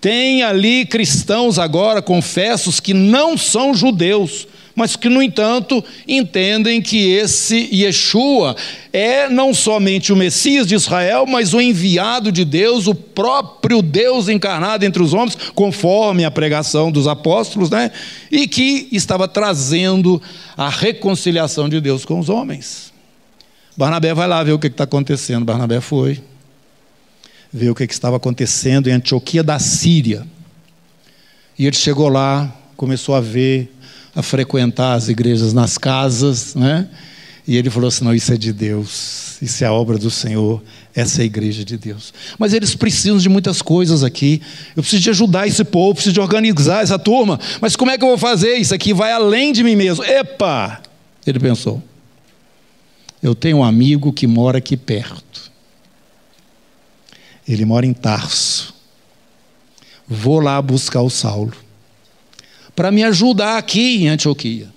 Tem 0.00 0.42
ali 0.42 0.84
cristãos 0.84 1.60
agora, 1.60 2.02
confessos, 2.02 2.80
que 2.80 2.92
não 2.92 3.38
são 3.38 3.72
judeus, 3.72 4.48
mas 4.74 4.96
que, 4.96 5.08
no 5.08 5.22
entanto, 5.22 5.82
entendem 6.08 6.82
que 6.82 7.12
esse 7.12 7.68
Yeshua 7.72 8.56
é 8.92 9.28
não 9.28 9.54
somente 9.54 10.12
o 10.12 10.16
Messias 10.16 10.66
de 10.66 10.74
Israel, 10.74 11.24
mas 11.24 11.54
o 11.54 11.60
enviado 11.60 12.32
de 12.32 12.44
Deus, 12.44 12.88
o 12.88 12.94
próprio 12.94 13.82
Deus 13.82 14.28
encarnado 14.28 14.84
entre 14.84 15.00
os 15.00 15.14
homens, 15.14 15.38
conforme 15.54 16.24
a 16.24 16.32
pregação 16.32 16.90
dos 16.90 17.06
apóstolos, 17.06 17.70
né? 17.70 17.92
e 18.28 18.48
que 18.48 18.88
estava 18.90 19.28
trazendo 19.28 20.20
a 20.56 20.68
reconciliação 20.68 21.68
de 21.68 21.80
Deus 21.80 22.04
com 22.04 22.18
os 22.18 22.28
homens. 22.28 22.95
Barnabé 23.76 24.14
vai 24.14 24.26
lá 24.26 24.42
ver 24.42 24.52
o 24.52 24.58
que 24.58 24.68
está 24.68 24.84
acontecendo. 24.84 25.44
Barnabé 25.44 25.80
foi 25.80 26.22
ver 27.52 27.70
o 27.70 27.74
que, 27.74 27.84
estava 27.84 28.16
acontecendo 28.16 28.88
em 28.88 28.92
Antioquia 28.92 29.42
da 29.42 29.58
Síria. 29.58 30.26
E 31.58 31.66
ele 31.66 31.76
chegou 31.76 32.08
lá, 32.08 32.54
começou 32.76 33.14
a 33.14 33.20
ver, 33.20 33.72
a 34.14 34.22
frequentar 34.22 34.94
as 34.94 35.08
igrejas 35.08 35.52
nas 35.52 35.76
casas, 35.76 36.54
né? 36.54 36.88
E 37.46 37.56
ele 37.56 37.70
falou 37.70 37.88
assim: 37.88 38.04
não, 38.04 38.14
isso 38.14 38.32
é 38.32 38.36
de 38.36 38.52
Deus, 38.52 39.38
isso 39.40 39.62
é 39.62 39.66
a 39.66 39.72
obra 39.72 39.98
do 39.98 40.10
Senhor, 40.10 40.62
essa 40.94 41.20
é 41.20 41.22
a 41.22 41.26
igreja 41.26 41.64
de 41.64 41.76
Deus. 41.76 42.12
Mas 42.38 42.52
eles 42.52 42.74
precisam 42.74 43.18
de 43.18 43.28
muitas 43.28 43.62
coisas 43.62 44.02
aqui. 44.02 44.42
Eu 44.74 44.82
preciso 44.82 45.02
de 45.02 45.10
ajudar 45.10 45.46
esse 45.46 45.62
povo, 45.64 45.94
preciso 45.94 46.14
de 46.14 46.20
organizar 46.20 46.82
essa 46.82 46.98
turma. 46.98 47.38
Mas 47.60 47.76
como 47.76 47.90
é 47.90 47.98
que 47.98 48.04
eu 48.04 48.08
vou 48.08 48.18
fazer? 48.18 48.54
Isso 48.56 48.74
aqui 48.74 48.92
vai 48.92 49.12
além 49.12 49.52
de 49.52 49.62
mim 49.62 49.76
mesmo. 49.76 50.02
Epa! 50.04 50.80
Ele 51.26 51.38
pensou. 51.38 51.82
Eu 53.26 53.34
tenho 53.34 53.56
um 53.56 53.64
amigo 53.64 54.12
que 54.12 54.24
mora 54.24 54.58
aqui 54.58 54.76
perto. 54.76 55.50
Ele 57.46 57.64
mora 57.64 57.84
em 57.84 57.92
Tarso. 57.92 58.72
Vou 60.06 60.38
lá 60.38 60.62
buscar 60.62 61.02
o 61.02 61.10
Saulo 61.10 61.52
para 62.76 62.92
me 62.92 63.02
ajudar 63.02 63.58
aqui 63.58 64.04
em 64.04 64.08
Antioquia. 64.08 64.72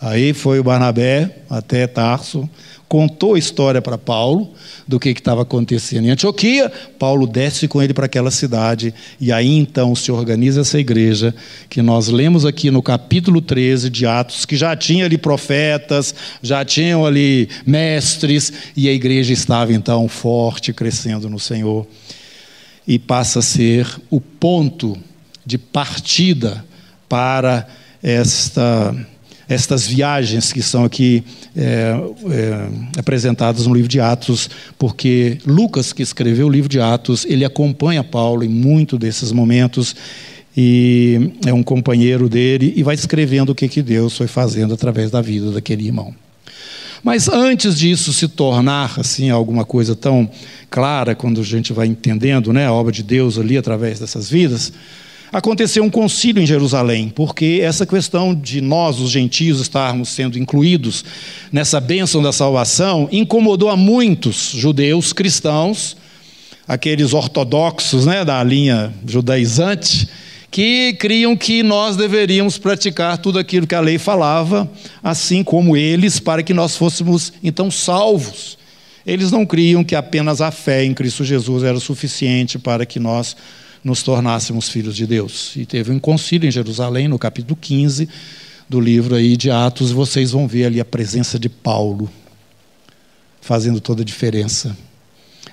Aí 0.00 0.34
foi 0.34 0.60
o 0.60 0.64
Barnabé 0.64 1.38
até 1.48 1.86
Tarso, 1.86 2.48
contou 2.86 3.34
a 3.34 3.38
história 3.38 3.80
para 3.80 3.96
Paulo 3.96 4.52
do 4.86 5.00
que 5.00 5.08
estava 5.08 5.42
acontecendo 5.42 6.04
em 6.04 6.10
Antioquia. 6.10 6.70
Paulo 6.98 7.26
desce 7.26 7.66
com 7.66 7.82
ele 7.82 7.94
para 7.94 8.04
aquela 8.06 8.30
cidade 8.30 8.92
e 9.18 9.32
aí 9.32 9.56
então 9.56 9.94
se 9.94 10.12
organiza 10.12 10.60
essa 10.60 10.78
igreja 10.78 11.34
que 11.70 11.80
nós 11.80 12.08
lemos 12.08 12.44
aqui 12.44 12.70
no 12.70 12.82
capítulo 12.82 13.40
13 13.40 13.88
de 13.88 14.06
Atos, 14.06 14.44
que 14.44 14.54
já 14.54 14.76
tinha 14.76 15.06
ali 15.06 15.16
profetas, 15.16 16.14
já 16.42 16.64
tinham 16.64 17.06
ali 17.06 17.48
mestres 17.66 18.52
e 18.76 18.88
a 18.88 18.92
igreja 18.92 19.32
estava 19.32 19.72
então 19.72 20.06
forte, 20.08 20.74
crescendo 20.74 21.30
no 21.30 21.38
Senhor 21.38 21.86
e 22.86 22.98
passa 22.98 23.38
a 23.38 23.42
ser 23.42 23.88
o 24.10 24.20
ponto 24.20 24.96
de 25.44 25.56
partida 25.58 26.64
para 27.08 27.66
esta 28.02 28.94
estas 29.48 29.86
viagens 29.86 30.52
que 30.52 30.62
são 30.62 30.84
aqui 30.84 31.22
é, 31.56 31.94
é, 32.30 32.98
apresentadas 32.98 33.66
no 33.66 33.74
livro 33.74 33.88
de 33.88 34.00
Atos, 34.00 34.50
porque 34.78 35.38
Lucas, 35.46 35.92
que 35.92 36.02
escreveu 36.02 36.46
o 36.46 36.50
livro 36.50 36.68
de 36.68 36.80
Atos, 36.80 37.24
ele 37.24 37.44
acompanha 37.44 38.02
Paulo 38.02 38.44
em 38.44 38.48
muito 38.48 38.98
desses 38.98 39.30
momentos 39.30 39.94
e 40.56 41.32
é 41.44 41.52
um 41.52 41.62
companheiro 41.62 42.28
dele 42.28 42.72
e 42.76 42.82
vai 42.82 42.94
escrevendo 42.94 43.50
o 43.50 43.54
que, 43.54 43.68
que 43.68 43.82
Deus 43.82 44.16
foi 44.16 44.26
fazendo 44.26 44.74
através 44.74 45.10
da 45.10 45.20
vida 45.20 45.50
daquele 45.50 45.84
irmão. 45.86 46.14
Mas 47.04 47.28
antes 47.28 47.78
disso 47.78 48.12
se 48.12 48.26
tornar 48.26 48.98
assim 48.98 49.30
alguma 49.30 49.64
coisa 49.64 49.94
tão 49.94 50.28
clara, 50.68 51.14
quando 51.14 51.40
a 51.40 51.44
gente 51.44 51.72
vai 51.72 51.86
entendendo 51.86 52.52
né, 52.52 52.66
a 52.66 52.72
obra 52.72 52.90
de 52.90 53.02
Deus 53.02 53.38
ali 53.38 53.56
através 53.56 54.00
dessas 54.00 54.28
vidas, 54.28 54.72
aconteceu 55.36 55.84
um 55.84 55.90
concílio 55.90 56.42
em 56.42 56.46
Jerusalém, 56.46 57.12
porque 57.14 57.60
essa 57.62 57.84
questão 57.84 58.34
de 58.34 58.62
nós, 58.62 58.98
os 58.98 59.10
gentios, 59.10 59.60
estarmos 59.60 60.08
sendo 60.08 60.38
incluídos 60.38 61.04
nessa 61.52 61.78
bênção 61.78 62.22
da 62.22 62.32
salvação 62.32 63.06
incomodou 63.12 63.68
a 63.68 63.76
muitos 63.76 64.52
judeus 64.54 65.12
cristãos, 65.12 65.94
aqueles 66.66 67.12
ortodoxos 67.12 68.06
né, 68.06 68.24
da 68.24 68.42
linha 68.42 68.94
judaizante 69.06 70.08
que 70.50 70.94
criam 70.94 71.36
que 71.36 71.62
nós 71.62 71.96
deveríamos 71.96 72.56
praticar 72.56 73.18
tudo 73.18 73.38
aquilo 73.38 73.66
que 73.66 73.74
a 73.74 73.80
lei 73.80 73.98
falava, 73.98 74.66
assim 75.04 75.44
como 75.44 75.76
eles, 75.76 76.18
para 76.18 76.42
que 76.42 76.54
nós 76.54 76.76
fôssemos 76.76 77.30
então 77.44 77.70
salvos. 77.70 78.56
Eles 79.04 79.30
não 79.30 79.44
criam 79.44 79.84
que 79.84 79.94
apenas 79.94 80.40
a 80.40 80.50
fé 80.50 80.82
em 80.82 80.94
Cristo 80.94 81.24
Jesus 81.24 81.62
era 81.62 81.78
suficiente 81.78 82.58
para 82.58 82.86
que 82.86 82.98
nós 82.98 83.36
nos 83.86 84.02
tornássemos 84.02 84.68
filhos 84.68 84.96
de 84.96 85.06
Deus. 85.06 85.54
E 85.54 85.64
teve 85.64 85.92
um 85.92 85.98
concílio 86.00 86.48
em 86.48 86.50
Jerusalém, 86.50 87.06
no 87.06 87.20
capítulo 87.20 87.54
15 87.54 88.08
do 88.68 88.80
livro 88.80 89.14
aí 89.14 89.36
de 89.36 89.48
Atos, 89.48 89.92
vocês 89.92 90.32
vão 90.32 90.48
ver 90.48 90.64
ali 90.64 90.80
a 90.80 90.84
presença 90.84 91.38
de 91.38 91.48
Paulo 91.48 92.10
fazendo 93.40 93.80
toda 93.80 94.02
a 94.02 94.04
diferença. 94.04 94.76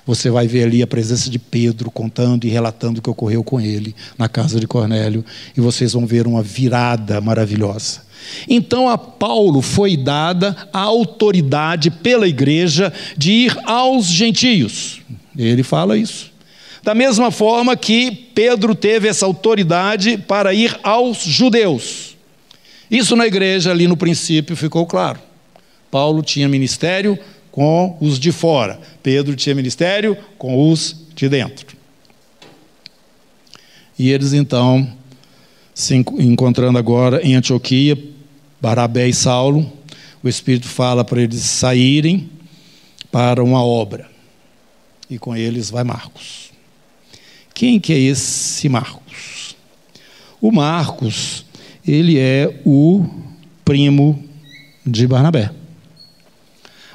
Você 0.04 0.30
vai 0.30 0.48
ver 0.48 0.64
ali 0.64 0.82
a 0.82 0.86
presença 0.86 1.30
de 1.30 1.38
Pedro 1.38 1.92
contando 1.92 2.44
e 2.44 2.50
relatando 2.50 2.98
o 2.98 3.02
que 3.02 3.08
ocorreu 3.08 3.44
com 3.44 3.60
ele 3.60 3.94
na 4.18 4.28
casa 4.28 4.58
de 4.58 4.66
Cornélio, 4.66 5.24
e 5.56 5.60
vocês 5.60 5.92
vão 5.92 6.04
ver 6.04 6.26
uma 6.26 6.42
virada 6.42 7.20
maravilhosa. 7.20 8.02
Então 8.48 8.88
a 8.88 8.98
Paulo 8.98 9.62
foi 9.62 9.96
dada 9.96 10.56
a 10.72 10.80
autoridade 10.80 11.88
pela 11.88 12.26
igreja 12.26 12.92
de 13.16 13.30
ir 13.30 13.56
aos 13.64 14.06
gentios. 14.06 15.00
Ele 15.38 15.62
fala 15.62 15.96
isso. 15.96 16.33
Da 16.84 16.94
mesma 16.94 17.30
forma 17.30 17.74
que 17.74 18.10
Pedro 18.34 18.74
teve 18.74 19.08
essa 19.08 19.24
autoridade 19.24 20.18
para 20.18 20.52
ir 20.52 20.78
aos 20.82 21.24
judeus. 21.24 22.14
Isso 22.90 23.16
na 23.16 23.26
igreja 23.26 23.70
ali 23.70 23.88
no 23.88 23.96
princípio 23.96 24.54
ficou 24.54 24.84
claro. 24.84 25.18
Paulo 25.90 26.22
tinha 26.22 26.46
ministério 26.46 27.18
com 27.50 27.96
os 28.02 28.18
de 28.18 28.30
fora. 28.30 28.78
Pedro 29.02 29.34
tinha 29.34 29.54
ministério 29.54 30.14
com 30.36 30.70
os 30.70 30.94
de 31.14 31.26
dentro. 31.26 31.74
E 33.98 34.10
eles 34.10 34.34
então, 34.34 34.86
se 35.72 35.94
encontrando 35.94 36.76
agora 36.76 37.22
em 37.22 37.34
Antioquia, 37.34 37.96
Barabé 38.60 39.08
e 39.08 39.14
Saulo, 39.14 39.72
o 40.22 40.28
Espírito 40.28 40.68
fala 40.68 41.02
para 41.02 41.22
eles 41.22 41.40
saírem 41.40 42.28
para 43.10 43.42
uma 43.42 43.64
obra. 43.64 44.10
E 45.08 45.18
com 45.18 45.34
eles 45.34 45.70
vai 45.70 45.84
Marcos. 45.84 46.53
Quem 47.54 47.78
que 47.78 47.92
é 47.92 47.98
esse 47.98 48.68
Marcos? 48.68 49.56
O 50.40 50.50
Marcos, 50.50 51.46
ele 51.86 52.18
é 52.18 52.60
o 52.66 53.06
primo 53.64 54.22
de 54.84 55.06
Barnabé. 55.06 55.50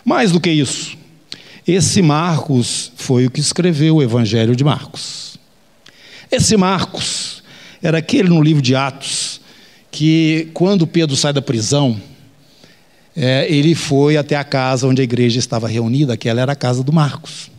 Mais 0.03 0.31
do 0.31 0.39
que 0.39 0.51
isso, 0.51 0.97
esse 1.65 2.01
Marcos 2.01 2.91
foi 2.97 3.25
o 3.25 3.31
que 3.31 3.39
escreveu 3.39 3.95
o 3.95 4.03
Evangelho 4.03 4.55
de 4.55 4.63
Marcos. 4.63 5.37
Esse 6.29 6.57
Marcos 6.57 7.41
era 7.81 7.99
aquele 7.99 8.27
no 8.27 8.41
livro 8.41 8.61
de 8.61 8.75
Atos 8.75 9.39
que, 9.89 10.49
quando 10.53 10.85
Pedro 10.85 11.15
sai 11.15 11.31
da 11.31 11.41
prisão, 11.41 11.99
é, 13.15 13.47
ele 13.49 13.73
foi 13.75 14.17
até 14.17 14.35
a 14.35 14.43
casa 14.43 14.87
onde 14.87 15.01
a 15.01 15.03
igreja 15.03 15.39
estava 15.39 15.67
reunida, 15.67 16.13
aquela 16.13 16.41
era 16.41 16.51
a 16.51 16.55
casa 16.55 16.83
do 16.83 16.91
Marcos. 16.93 17.49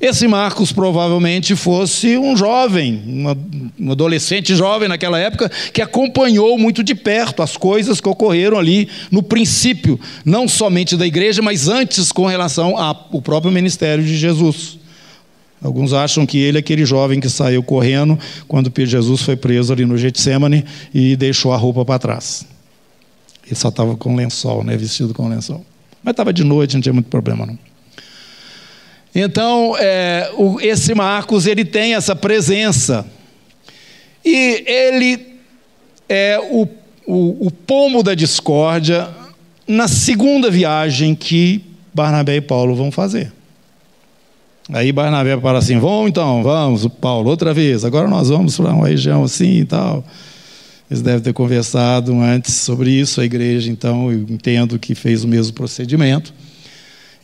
Esse 0.00 0.26
Marcos 0.26 0.72
provavelmente 0.72 1.54
fosse 1.54 2.18
um 2.18 2.36
jovem, 2.36 3.02
uma, 3.06 3.36
um 3.78 3.92
adolescente 3.92 4.54
jovem 4.56 4.88
naquela 4.88 5.18
época, 5.18 5.50
que 5.72 5.80
acompanhou 5.80 6.58
muito 6.58 6.82
de 6.82 6.94
perto 6.94 7.42
as 7.42 7.56
coisas 7.56 8.00
que 8.00 8.08
ocorreram 8.08 8.58
ali 8.58 8.88
no 9.10 9.22
princípio, 9.22 9.98
não 10.24 10.48
somente 10.48 10.96
da 10.96 11.06
igreja, 11.06 11.40
mas 11.40 11.68
antes 11.68 12.10
com 12.10 12.26
relação 12.26 12.76
ao 12.76 13.22
próprio 13.22 13.52
ministério 13.52 14.04
de 14.04 14.16
Jesus. 14.16 14.78
Alguns 15.62 15.94
acham 15.94 16.26
que 16.26 16.38
ele 16.38 16.58
é 16.58 16.60
aquele 16.60 16.84
jovem 16.84 17.20
que 17.20 17.28
saiu 17.30 17.62
correndo 17.62 18.18
quando 18.46 18.70
Jesus 18.84 19.22
foi 19.22 19.34
preso 19.34 19.72
ali 19.72 19.86
no 19.86 19.96
Getsemane 19.96 20.64
e 20.92 21.16
deixou 21.16 21.52
a 21.54 21.56
roupa 21.56 21.84
para 21.84 21.98
trás. 21.98 22.46
Ele 23.46 23.54
só 23.54 23.68
estava 23.68 23.96
com 23.96 24.14
lençol, 24.14 24.62
né, 24.62 24.76
vestido 24.76 25.14
com 25.14 25.28
lençol. 25.28 25.64
Mas 26.02 26.12
estava 26.12 26.32
de 26.32 26.44
noite, 26.44 26.74
não 26.74 26.82
tinha 26.82 26.92
muito 26.92 27.08
problema 27.08 27.46
não. 27.46 27.58
Então, 29.14 29.76
é, 29.78 30.30
o, 30.36 30.60
esse 30.60 30.94
Marcos 30.94 31.46
ele 31.46 31.64
tem 31.64 31.94
essa 31.94 32.16
presença. 32.16 33.06
E 34.24 34.64
ele 34.66 35.38
é 36.08 36.40
o, 36.50 36.66
o, 37.06 37.46
o 37.46 37.50
pomo 37.50 38.02
da 38.02 38.14
discórdia 38.14 39.08
na 39.68 39.86
segunda 39.86 40.50
viagem 40.50 41.14
que 41.14 41.64
Barnabé 41.92 42.36
e 42.36 42.40
Paulo 42.40 42.74
vão 42.74 42.90
fazer. 42.90 43.32
Aí 44.72 44.90
Barnabé 44.92 45.38
fala 45.38 45.58
assim: 45.58 45.78
vamos 45.78 46.08
então, 46.08 46.42
vamos, 46.42 46.86
Paulo, 47.00 47.30
outra 47.30 47.54
vez. 47.54 47.84
Agora 47.84 48.08
nós 48.08 48.30
vamos 48.30 48.56
para 48.56 48.72
uma 48.72 48.88
região 48.88 49.22
assim 49.22 49.60
e 49.60 49.64
tal. 49.64 50.04
Eles 50.90 51.02
devem 51.02 51.20
ter 51.20 51.32
conversado 51.32 52.18
antes 52.20 52.54
sobre 52.54 52.90
isso, 52.90 53.20
a 53.20 53.24
igreja, 53.24 53.70
então, 53.70 54.12
eu 54.12 54.20
entendo 54.28 54.78
que 54.78 54.94
fez 54.94 55.24
o 55.24 55.28
mesmo 55.28 55.54
procedimento. 55.54 56.32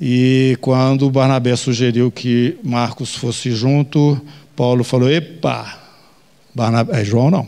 E 0.01 0.57
quando 0.63 1.11
Barnabé 1.11 1.55
sugeriu 1.57 2.11
que 2.11 2.57
Marcos 2.65 3.15
fosse 3.15 3.53
junto, 3.53 4.19
Paulo 4.57 4.83
falou: 4.83 5.11
Epa, 5.11 5.79
Barnabé, 6.55 7.01
é 7.01 7.05
João 7.05 7.31
não. 7.31 7.47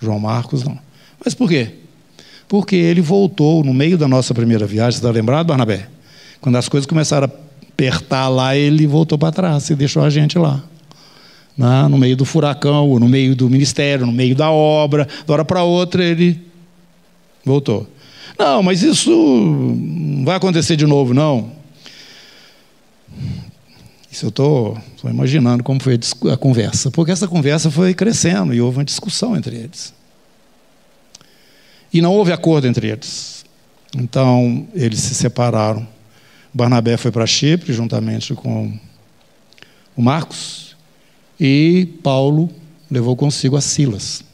João 0.00 0.18
Marcos 0.18 0.64
não. 0.64 0.78
Mas 1.24 1.34
por 1.34 1.48
quê? 1.48 1.70
Porque 2.48 2.74
ele 2.74 3.00
voltou 3.00 3.62
no 3.64 3.72
meio 3.72 3.96
da 3.96 4.08
nossa 4.08 4.34
primeira 4.34 4.66
viagem, 4.66 4.92
você 4.92 4.98
está 4.98 5.10
lembrado, 5.10 5.46
Barnabé? 5.46 5.88
Quando 6.40 6.56
as 6.56 6.68
coisas 6.68 6.86
começaram 6.86 7.28
a 7.28 7.30
apertar 7.72 8.28
lá, 8.28 8.56
ele 8.56 8.86
voltou 8.86 9.16
para 9.16 9.32
trás 9.32 9.70
e 9.70 9.74
deixou 9.74 10.02
a 10.02 10.10
gente 10.10 10.38
lá. 10.38 10.62
Né? 11.56 11.88
No 11.88 11.96
meio 11.96 12.16
do 12.16 12.24
furacão, 12.24 12.98
no 12.98 13.08
meio 13.08 13.34
do 13.34 13.48
ministério, 13.48 14.06
no 14.06 14.12
meio 14.12 14.34
da 14.34 14.50
obra, 14.50 15.06
de 15.06 15.32
hora 15.32 15.44
para 15.44 15.62
outra 15.62 16.04
ele 16.04 16.40
voltou. 17.44 17.86
Não, 18.38 18.62
mas 18.62 18.82
isso 18.82 19.10
vai 20.26 20.34
acontecer 20.34 20.74
de 20.74 20.84
novo, 20.84 21.14
não. 21.14 21.52
Isso 24.10 24.26
eu 24.26 24.30
estou 24.30 24.76
imaginando 25.04 25.62
como 25.62 25.80
foi 25.80 26.00
a, 26.32 26.36
conversa, 26.36 26.90
porque 26.90 27.12
essa 27.12 27.28
conversa 27.28 27.70
foi 27.70 27.94
crescendo 27.94 28.52
e 28.52 28.60
houve 28.60 28.78
uma 28.78 28.84
discussão 28.84 29.36
entre 29.36 29.54
eles. 29.54 29.94
E 31.92 32.02
não 32.02 32.12
houve 32.12 32.32
acordo 32.32 32.66
entre 32.66 32.88
eles. 32.88 33.44
Então, 33.96 34.66
eles 34.74 34.98
se 34.98 35.14
separaram. 35.14 35.86
Barnabé 36.52 36.96
foi 36.96 37.12
para 37.12 37.24
Chipre, 37.24 37.72
juntamente 37.72 38.34
com 38.34 38.76
o 39.96 40.02
Marcos, 40.02 40.76
e 41.38 41.88
Paulo 42.02 42.50
levou 42.90 43.14
consigo 43.14 43.56
a 43.56 43.60
Silas. 43.60 44.24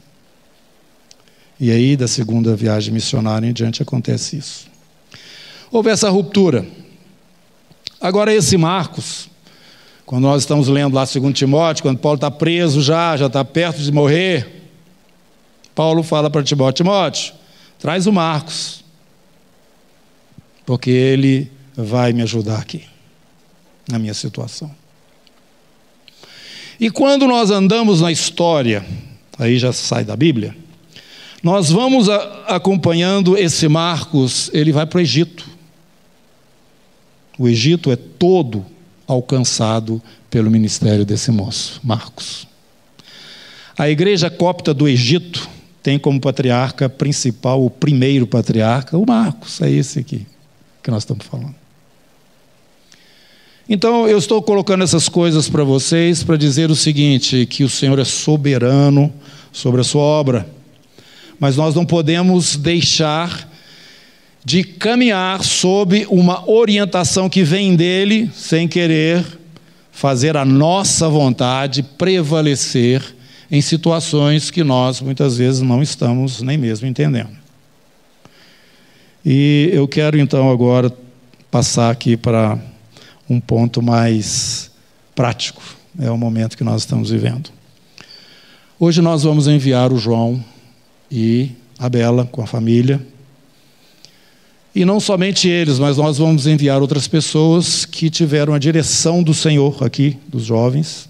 E 1.59 1.69
aí, 1.69 1.95
da 1.95 2.07
segunda 2.07 2.55
viagem 2.55 2.91
missionária 2.91 3.45
em 3.45 3.53
diante, 3.53 3.83
acontece 3.83 4.37
isso. 4.37 4.72
Houve 5.73 5.89
essa 5.89 6.07
ruptura. 6.07 6.67
Agora, 7.99 8.31
esse 8.31 8.55
Marcos, 8.57 9.27
quando 10.05 10.21
nós 10.21 10.43
estamos 10.43 10.67
lendo 10.67 10.93
lá 10.93 11.03
2 11.03 11.33
Timóteo, 11.33 11.81
quando 11.81 11.97
Paulo 11.97 12.17
está 12.17 12.29
preso 12.29 12.79
já, 12.79 13.17
já 13.17 13.25
está 13.25 13.43
perto 13.43 13.81
de 13.81 13.91
morrer, 13.91 14.69
Paulo 15.73 16.03
fala 16.03 16.29
para 16.29 16.43
Timóteo: 16.43 16.85
Timóteo, 16.85 17.33
traz 17.79 18.05
o 18.05 18.13
Marcos, 18.13 18.85
porque 20.63 20.91
ele 20.91 21.51
vai 21.75 22.13
me 22.13 22.21
ajudar 22.21 22.59
aqui, 22.59 22.83
na 23.89 23.97
minha 23.97 24.13
situação. 24.13 24.69
E 26.79 26.91
quando 26.91 27.25
nós 27.25 27.49
andamos 27.49 27.99
na 27.99 28.11
história, 28.11 28.85
aí 29.39 29.57
já 29.57 29.73
sai 29.73 30.05
da 30.05 30.15
Bíblia, 30.15 30.55
nós 31.41 31.71
vamos 31.71 32.09
acompanhando 32.45 33.35
esse 33.35 33.67
Marcos, 33.67 34.51
ele 34.53 34.71
vai 34.71 34.85
para 34.85 34.99
o 34.99 35.01
Egito. 35.01 35.52
O 37.37 37.47
Egito 37.47 37.91
é 37.91 37.95
todo 37.95 38.65
alcançado 39.07 40.01
pelo 40.29 40.49
ministério 40.49 41.05
desse 41.05 41.31
moço, 41.31 41.79
Marcos. 41.83 42.47
A 43.77 43.89
igreja 43.89 44.29
copta 44.29 44.73
do 44.73 44.87
Egito 44.87 45.49
tem 45.81 45.99
como 45.99 46.19
patriarca 46.19 46.87
principal, 46.87 47.65
o 47.65 47.69
primeiro 47.69 48.25
patriarca, 48.25 48.97
o 48.97 49.05
Marcos, 49.05 49.61
é 49.61 49.69
esse 49.69 49.99
aqui 49.99 50.25
que 50.81 50.91
nós 50.91 51.03
estamos 51.03 51.25
falando. 51.25 51.55
Então, 53.67 54.07
eu 54.07 54.17
estou 54.17 54.41
colocando 54.41 54.83
essas 54.83 55.07
coisas 55.07 55.49
para 55.49 55.63
vocês 55.63 56.23
para 56.23 56.37
dizer 56.37 56.69
o 56.69 56.75
seguinte: 56.75 57.45
que 57.45 57.63
o 57.63 57.69
Senhor 57.69 57.97
é 57.97 58.05
soberano 58.05 59.11
sobre 59.51 59.81
a 59.81 59.83
sua 59.83 60.01
obra 60.01 60.47
mas 61.43 61.57
nós 61.57 61.75
não 61.75 61.85
podemos 61.85 62.55
deixar 62.55 63.51
de 64.45 64.63
caminhar 64.63 65.43
sob 65.43 66.05
uma 66.09 66.49
orientação 66.49 67.29
que 67.29 67.43
vem 67.43 67.75
dele, 67.75 68.29
sem 68.35 68.67
querer 68.67 69.25
fazer 69.91 70.35
a 70.35 70.43
nossa 70.43 71.07
vontade 71.07 71.83
prevalecer 71.83 73.15
em 73.49 73.61
situações 73.61 74.49
que 74.49 74.63
nós 74.63 74.99
muitas 74.99 75.37
vezes 75.37 75.61
não 75.61 75.81
estamos 75.81 76.41
nem 76.41 76.57
mesmo 76.57 76.87
entendendo. 76.87 77.43
E 79.25 79.69
eu 79.71 79.87
quero 79.87 80.19
então 80.19 80.51
agora 80.51 80.91
passar 81.49 81.89
aqui 81.89 82.17
para 82.17 82.57
um 83.29 83.39
ponto 83.39 83.81
mais 83.81 84.71
prático, 85.15 85.61
é 85.99 86.09
o 86.09 86.17
momento 86.17 86.57
que 86.57 86.63
nós 86.63 86.81
estamos 86.81 87.11
vivendo. 87.11 87.49
Hoje 88.79 89.01
nós 89.01 89.23
vamos 89.23 89.47
enviar 89.47 89.93
o 89.93 89.97
João 89.97 90.43
e 91.09 91.51
a 91.79 91.87
Bela 91.87 92.25
com 92.25 92.41
a 92.41 92.47
família. 92.47 93.12
E 94.75 94.85
não 94.85 94.99
somente 94.99 95.47
eles, 95.47 95.77
mas 95.77 95.97
nós 95.97 96.17
vamos 96.17 96.47
enviar 96.47 96.81
outras 96.81 97.07
pessoas 97.07 97.85
que 97.85 98.09
tiveram 98.09 98.53
a 98.53 98.59
direção 98.59 99.21
do 99.21 99.33
Senhor 99.33 99.83
aqui, 99.83 100.17
dos 100.27 100.43
jovens. 100.43 101.07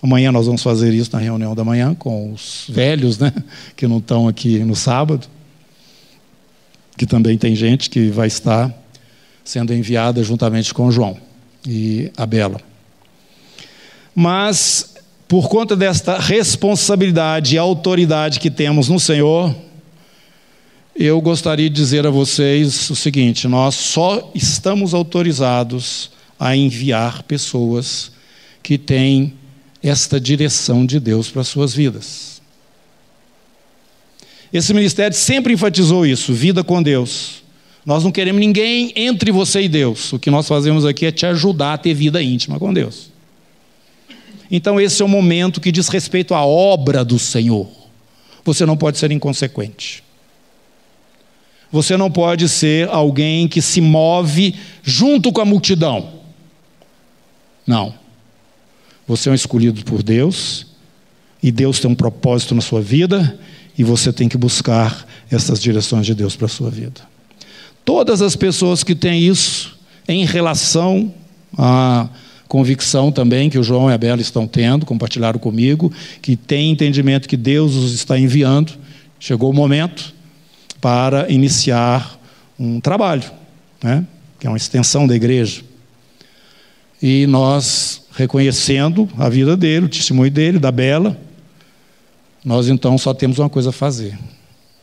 Amanhã 0.00 0.30
nós 0.30 0.46
vamos 0.46 0.62
fazer 0.62 0.92
isso 0.94 1.10
na 1.12 1.18
reunião 1.18 1.54
da 1.54 1.64
manhã 1.64 1.94
com 1.94 2.32
os 2.32 2.66
velhos, 2.68 3.18
né, 3.18 3.32
que 3.76 3.88
não 3.88 3.98
estão 3.98 4.28
aqui 4.28 4.60
no 4.60 4.76
sábado. 4.76 5.26
Que 6.96 7.04
também 7.04 7.36
tem 7.36 7.56
gente 7.56 7.90
que 7.90 8.08
vai 8.08 8.28
estar 8.28 8.72
sendo 9.44 9.74
enviada 9.74 10.22
juntamente 10.22 10.72
com 10.72 10.90
João 10.90 11.16
e 11.66 12.10
a 12.16 12.24
Bela. 12.24 12.60
Mas 14.14 14.94
por 15.26 15.48
conta 15.48 15.74
desta 15.74 16.18
responsabilidade 16.18 17.54
e 17.54 17.58
autoridade 17.58 18.38
que 18.38 18.50
temos 18.50 18.88
no 18.88 19.00
Senhor, 19.00 19.54
eu 20.94 21.20
gostaria 21.20 21.70
de 21.70 21.74
dizer 21.74 22.06
a 22.06 22.10
vocês 22.10 22.90
o 22.90 22.96
seguinte: 22.96 23.48
nós 23.48 23.74
só 23.74 24.30
estamos 24.34 24.94
autorizados 24.94 26.10
a 26.38 26.56
enviar 26.56 27.22
pessoas 27.22 28.12
que 28.62 28.76
têm 28.76 29.34
esta 29.82 30.20
direção 30.20 30.84
de 30.84 31.00
Deus 31.00 31.30
para 31.30 31.40
as 31.40 31.48
suas 31.48 31.74
vidas. 31.74 32.40
Esse 34.52 34.74
ministério 34.74 35.16
sempre 35.16 35.54
enfatizou 35.54 36.06
isso: 36.06 36.32
vida 36.32 36.62
com 36.62 36.82
Deus. 36.82 37.42
Nós 37.84 38.04
não 38.04 38.12
queremos 38.12 38.40
ninguém 38.40 38.92
entre 38.94 39.32
você 39.32 39.62
e 39.62 39.68
Deus. 39.68 40.12
O 40.12 40.18
que 40.18 40.30
nós 40.30 40.46
fazemos 40.46 40.84
aqui 40.84 41.06
é 41.06 41.10
te 41.10 41.26
ajudar 41.26 41.74
a 41.74 41.78
ter 41.78 41.94
vida 41.94 42.22
íntima 42.22 42.58
com 42.58 42.72
Deus. 42.72 43.10
Então, 44.48 44.80
esse 44.80 45.02
é 45.02 45.04
o 45.04 45.08
momento 45.08 45.60
que 45.60 45.72
diz 45.72 45.88
respeito 45.88 46.34
à 46.34 46.44
obra 46.44 47.04
do 47.04 47.18
Senhor. 47.18 47.66
Você 48.44 48.64
não 48.66 48.76
pode 48.76 48.98
ser 48.98 49.10
inconsequente. 49.10 50.04
Você 51.72 51.96
não 51.96 52.10
pode 52.10 52.50
ser 52.50 52.88
alguém 52.90 53.48
que 53.48 53.62
se 53.62 53.80
move 53.80 54.54
junto 54.82 55.32
com 55.32 55.40
a 55.40 55.44
multidão. 55.44 56.20
Não. 57.66 57.94
Você 59.08 59.30
é 59.30 59.32
um 59.32 59.34
escolhido 59.34 59.82
por 59.82 60.02
Deus, 60.02 60.66
e 61.42 61.50
Deus 61.50 61.80
tem 61.80 61.90
um 61.90 61.94
propósito 61.94 62.54
na 62.54 62.60
sua 62.60 62.82
vida, 62.82 63.38
e 63.76 63.82
você 63.82 64.12
tem 64.12 64.28
que 64.28 64.36
buscar 64.36 65.06
essas 65.30 65.60
direções 65.60 66.04
de 66.04 66.14
Deus 66.14 66.36
para 66.36 66.46
a 66.46 66.50
sua 66.50 66.70
vida. 66.70 67.00
Todas 67.84 68.20
as 68.20 68.36
pessoas 68.36 68.84
que 68.84 68.94
têm 68.94 69.26
isso 69.26 69.76
em 70.06 70.26
relação 70.26 71.12
a 71.56 72.08
convicção 72.48 73.10
também 73.10 73.48
que 73.48 73.58
o 73.58 73.62
João 73.62 73.90
e 73.90 73.94
a 73.94 73.98
Bela 73.98 74.20
estão 74.20 74.46
tendo, 74.46 74.84
compartilharam 74.84 75.38
comigo, 75.38 75.90
que 76.20 76.36
tem 76.36 76.70
entendimento 76.70 77.28
que 77.28 77.36
Deus 77.36 77.74
os 77.74 77.94
está 77.94 78.18
enviando. 78.18 78.74
Chegou 79.18 79.50
o 79.50 79.54
momento 79.54 80.14
para 80.82 81.30
iniciar 81.30 82.18
um 82.58 82.80
trabalho, 82.80 83.30
né? 83.82 84.04
que 84.38 84.48
é 84.48 84.50
uma 84.50 84.56
extensão 84.56 85.06
da 85.06 85.14
igreja. 85.14 85.62
E 87.00 87.24
nós, 87.28 88.02
reconhecendo 88.12 89.08
a 89.16 89.28
vida 89.28 89.56
dele, 89.56 89.86
o 89.86 89.88
testemunho 89.88 90.30
dele, 90.30 90.58
da 90.58 90.72
Bela, 90.72 91.16
nós 92.44 92.68
então 92.68 92.98
só 92.98 93.14
temos 93.14 93.38
uma 93.38 93.48
coisa 93.48 93.70
a 93.70 93.72
fazer: 93.72 94.18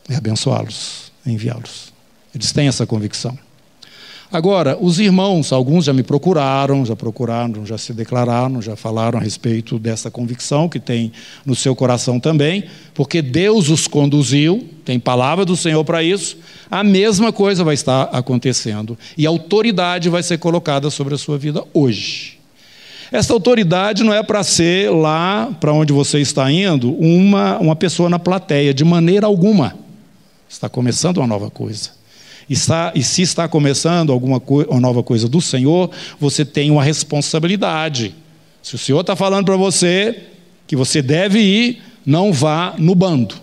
é 0.08 0.16
abençoá-los, 0.16 1.12
enviá-los. 1.26 1.92
Eles 2.34 2.50
têm 2.50 2.66
essa 2.66 2.86
convicção. 2.86 3.38
Agora, 4.32 4.78
os 4.80 5.00
irmãos, 5.00 5.52
alguns 5.52 5.86
já 5.86 5.92
me 5.92 6.04
procuraram, 6.04 6.86
já 6.86 6.94
procuraram, 6.94 7.66
já 7.66 7.76
se 7.76 7.92
declararam, 7.92 8.62
já 8.62 8.76
falaram 8.76 9.18
a 9.18 9.22
respeito 9.22 9.76
dessa 9.76 10.08
convicção 10.08 10.68
que 10.68 10.78
tem 10.78 11.10
no 11.44 11.56
seu 11.56 11.74
coração 11.74 12.20
também, 12.20 12.64
porque 12.94 13.20
Deus 13.22 13.68
os 13.68 13.88
conduziu, 13.88 14.68
tem 14.84 15.00
palavra 15.00 15.44
do 15.44 15.56
Senhor 15.56 15.84
para 15.84 16.00
isso, 16.04 16.38
a 16.70 16.84
mesma 16.84 17.32
coisa 17.32 17.64
vai 17.64 17.74
estar 17.74 18.04
acontecendo 18.12 18.96
e 19.18 19.26
autoridade 19.26 20.08
vai 20.08 20.22
ser 20.22 20.38
colocada 20.38 20.90
sobre 20.90 21.14
a 21.14 21.18
sua 21.18 21.36
vida 21.36 21.64
hoje. 21.74 22.38
Essa 23.10 23.32
autoridade 23.32 24.04
não 24.04 24.14
é 24.14 24.22
para 24.22 24.44
ser 24.44 24.92
lá 24.92 25.50
para 25.58 25.72
onde 25.72 25.92
você 25.92 26.20
está 26.20 26.48
indo 26.52 26.92
uma, 26.92 27.58
uma 27.58 27.74
pessoa 27.74 28.08
na 28.08 28.20
plateia, 28.20 28.72
de 28.72 28.84
maneira 28.84 29.26
alguma. 29.26 29.74
Está 30.48 30.68
começando 30.68 31.16
uma 31.16 31.26
nova 31.26 31.50
coisa. 31.50 31.99
Está, 32.50 32.90
e 32.96 33.02
se 33.04 33.22
está 33.22 33.46
começando 33.46 34.10
alguma 34.10 34.42
uma 34.68 34.80
nova 34.80 35.04
coisa 35.04 35.28
do 35.28 35.40
Senhor, 35.40 35.88
você 36.18 36.44
tem 36.44 36.68
uma 36.68 36.82
responsabilidade. 36.82 38.12
Se 38.60 38.74
o 38.74 38.78
Senhor 38.78 39.02
está 39.02 39.14
falando 39.14 39.44
para 39.44 39.56
você 39.56 40.24
que 40.66 40.74
você 40.74 41.00
deve 41.00 41.38
ir, 41.38 41.82
não 42.04 42.32
vá 42.32 42.74
no 42.76 42.96
bando. 42.96 43.36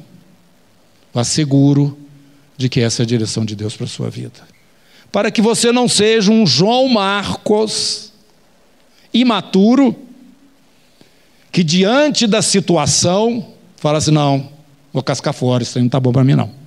Vá 1.14 1.24
seguro 1.24 1.98
de 2.58 2.68
que 2.68 2.82
essa 2.82 3.02
é 3.02 3.04
a 3.04 3.08
direção 3.08 3.46
de 3.46 3.56
Deus 3.56 3.78
para 3.78 3.86
a 3.86 3.90
sua 3.90 4.10
vida. 4.10 4.42
Para 5.10 5.32
que 5.32 5.42
você 5.42 5.72
não 5.72 5.88
seja 5.88 6.30
um 6.30 6.46
João 6.46 6.90
Marcos 6.90 8.12
imaturo, 9.14 9.96
que 11.50 11.64
diante 11.64 12.28
da 12.28 12.42
situação 12.42 13.54
fala 13.78 14.00
assim: 14.00 14.12
não, 14.12 14.50
vou 14.92 15.02
cascar 15.02 15.34
fora, 15.34 15.64
isso 15.64 15.78
aí 15.78 15.82
não 15.82 15.88
está 15.88 16.00
bom 16.00 16.12
para 16.12 16.26
mim, 16.26 16.36
não. 16.36 16.67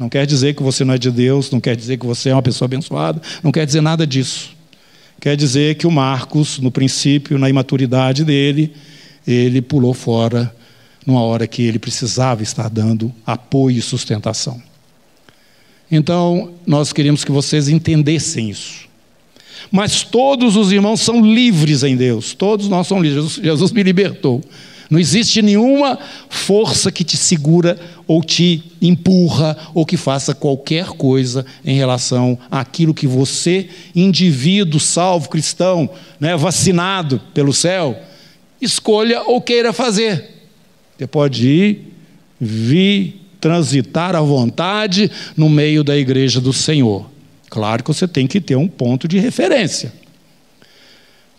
Não 0.00 0.08
quer 0.08 0.24
dizer 0.24 0.54
que 0.54 0.62
você 0.62 0.82
não 0.82 0.94
é 0.94 0.98
de 0.98 1.10
Deus, 1.10 1.50
não 1.50 1.60
quer 1.60 1.76
dizer 1.76 1.98
que 1.98 2.06
você 2.06 2.30
é 2.30 2.34
uma 2.34 2.40
pessoa 2.40 2.64
abençoada, 2.64 3.20
não 3.42 3.52
quer 3.52 3.66
dizer 3.66 3.82
nada 3.82 4.06
disso. 4.06 4.56
Quer 5.20 5.36
dizer 5.36 5.74
que 5.74 5.86
o 5.86 5.90
Marcos, 5.90 6.58
no 6.58 6.70
princípio, 6.70 7.38
na 7.38 7.50
imaturidade 7.50 8.24
dele, 8.24 8.72
ele 9.26 9.60
pulou 9.60 9.92
fora 9.92 10.56
numa 11.06 11.20
hora 11.20 11.46
que 11.46 11.60
ele 11.60 11.78
precisava 11.78 12.42
estar 12.42 12.70
dando 12.70 13.12
apoio 13.26 13.76
e 13.76 13.82
sustentação. 13.82 14.62
Então, 15.92 16.54
nós 16.66 16.94
queríamos 16.94 17.22
que 17.22 17.30
vocês 17.30 17.68
entendessem 17.68 18.48
isso. 18.48 18.88
Mas 19.70 20.02
todos 20.02 20.56
os 20.56 20.72
irmãos 20.72 21.02
são 21.02 21.22
livres 21.22 21.82
em 21.82 21.94
Deus, 21.94 22.32
todos 22.32 22.68
nós 22.68 22.86
somos 22.86 23.04
livres. 23.04 23.34
Jesus, 23.34 23.70
me 23.70 23.82
libertou. 23.82 24.40
Não 24.90 24.98
existe 24.98 25.40
nenhuma 25.40 25.96
força 26.28 26.90
que 26.90 27.04
te 27.04 27.16
segura 27.16 27.78
ou 28.08 28.24
te 28.24 28.72
empurra 28.82 29.56
ou 29.72 29.86
que 29.86 29.96
faça 29.96 30.34
qualquer 30.34 30.88
coisa 30.88 31.46
em 31.64 31.76
relação 31.76 32.36
àquilo 32.50 32.92
que 32.92 33.06
você, 33.06 33.68
indivíduo 33.94 34.80
salvo, 34.80 35.28
cristão, 35.28 35.88
né, 36.18 36.36
vacinado 36.36 37.22
pelo 37.32 37.52
céu, 37.52 37.96
escolha 38.60 39.22
ou 39.22 39.40
queira 39.40 39.72
fazer. 39.72 40.28
Você 40.98 41.06
pode 41.06 41.48
ir, 41.48 41.94
vir, 42.40 43.20
transitar 43.40 44.16
à 44.16 44.20
vontade 44.20 45.08
no 45.36 45.48
meio 45.48 45.84
da 45.84 45.96
igreja 45.96 46.40
do 46.40 46.52
Senhor. 46.52 47.08
Claro 47.48 47.84
que 47.84 47.94
você 47.94 48.08
tem 48.08 48.26
que 48.26 48.40
ter 48.40 48.56
um 48.56 48.66
ponto 48.66 49.06
de 49.06 49.20
referência. 49.20 49.92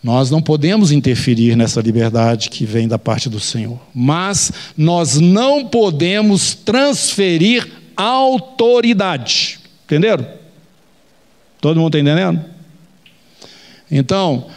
Nós 0.04 0.32
não 0.32 0.42
podemos 0.42 0.92
interferir 0.92 1.56
nessa 1.56 1.80
liberdade 1.80 2.50
que 2.50 2.66
vem 2.66 2.88
da 2.88 2.98
parte 2.98 3.30
do 3.30 3.40
Senhor, 3.40 3.80
mas 3.94 4.52
nós 4.76 5.20
não 5.20 5.66
podemos 5.66 6.56
transferir 6.56 7.68
autoridade. 7.96 9.60
Entenderam? 9.86 10.26
Todo 11.60 11.80
mundo 11.80 11.96
está 11.96 12.00
entendendo? 12.00 12.44
Então, 13.92 14.48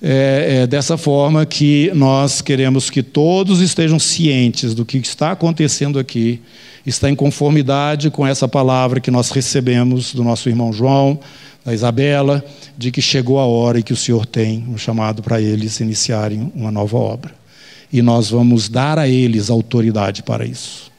é, 0.00 0.62
é 0.62 0.66
dessa 0.66 0.96
forma 0.96 1.44
que 1.44 1.90
nós 1.94 2.40
queremos 2.40 2.88
que 2.88 3.02
todos 3.02 3.60
estejam 3.60 3.98
cientes 3.98 4.72
do 4.74 4.84
que 4.84 4.98
está 4.98 5.32
acontecendo 5.32 5.98
aqui, 5.98 6.40
está 6.86 7.10
em 7.10 7.14
conformidade 7.16 8.10
com 8.10 8.24
essa 8.24 8.46
palavra 8.46 9.00
que 9.00 9.10
nós 9.10 9.30
recebemos 9.30 10.14
do 10.14 10.22
nosso 10.22 10.48
irmão 10.48 10.72
João, 10.72 11.18
da 11.64 11.72
Isabela, 11.72 12.44
de 12.76 12.90
que 12.90 13.00
chegou 13.00 13.38
a 13.38 13.46
hora 13.46 13.78
e 13.78 13.82
que 13.82 13.92
o 13.92 13.96
Senhor 13.96 14.26
tem 14.26 14.64
um 14.68 14.76
chamado 14.76 15.22
para 15.22 15.40
eles 15.40 15.78
iniciarem 15.80 16.52
uma 16.54 16.70
nova 16.70 16.96
obra. 16.96 17.34
E 17.92 18.02
nós 18.02 18.30
vamos 18.30 18.68
dar 18.68 18.98
a 18.98 19.08
eles 19.08 19.50
autoridade 19.50 20.22
para 20.22 20.44
isso, 20.44 20.90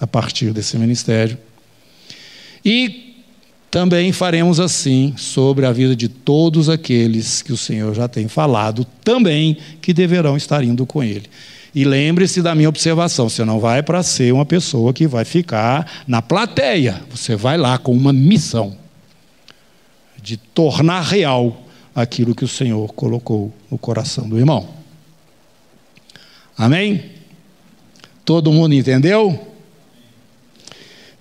a 0.00 0.06
partir 0.06 0.52
desse 0.52 0.78
ministério. 0.78 1.36
E 2.64 3.14
também 3.70 4.12
faremos 4.12 4.58
assim 4.60 5.12
sobre 5.16 5.66
a 5.66 5.72
vida 5.72 5.94
de 5.94 6.08
todos 6.08 6.70
aqueles 6.70 7.42
que 7.42 7.52
o 7.52 7.56
Senhor 7.56 7.94
já 7.94 8.08
tem 8.08 8.28
falado, 8.28 8.86
também 9.04 9.58
que 9.82 9.92
deverão 9.92 10.36
estar 10.36 10.64
indo 10.64 10.86
com 10.86 11.02
Ele. 11.02 11.28
E 11.74 11.84
lembre-se 11.84 12.40
da 12.40 12.54
minha 12.54 12.68
observação: 12.68 13.28
você 13.28 13.44
não 13.44 13.60
vai 13.60 13.82
para 13.82 14.02
ser 14.02 14.32
uma 14.32 14.46
pessoa 14.46 14.94
que 14.94 15.06
vai 15.06 15.24
ficar 15.24 16.04
na 16.06 16.22
plateia, 16.22 17.02
você 17.10 17.36
vai 17.36 17.58
lá 17.58 17.76
com 17.76 17.92
uma 17.92 18.12
missão 18.12 18.87
de 20.28 20.36
tornar 20.36 21.00
real 21.00 21.56
aquilo 21.94 22.34
que 22.34 22.44
o 22.44 22.48
Senhor 22.48 22.92
colocou 22.92 23.50
no 23.70 23.78
coração 23.78 24.28
do 24.28 24.38
irmão. 24.38 24.68
Amém? 26.54 27.02
Todo 28.26 28.52
mundo 28.52 28.74
entendeu? 28.74 29.40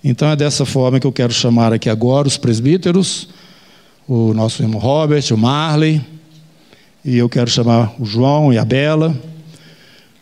Então 0.04 0.30
é 0.30 0.36
dessa 0.36 0.66
forma 0.66 1.00
que 1.00 1.08
eu 1.08 1.12
quero 1.14 1.32
chamar 1.32 1.72
aqui 1.72 1.90
agora 1.90 2.28
os 2.28 2.36
presbíteros, 2.36 3.30
o 4.06 4.34
nosso 4.34 4.62
irmão 4.62 4.78
Robert, 4.78 5.24
o 5.32 5.38
Marley, 5.38 6.02
e 7.06 7.18
eu 7.18 7.30
quero 7.30 7.50
chamar 7.50 7.96
o 7.98 8.04
João 8.04 8.52
e 8.52 8.58
a 8.58 8.66
Bela, 8.66 9.18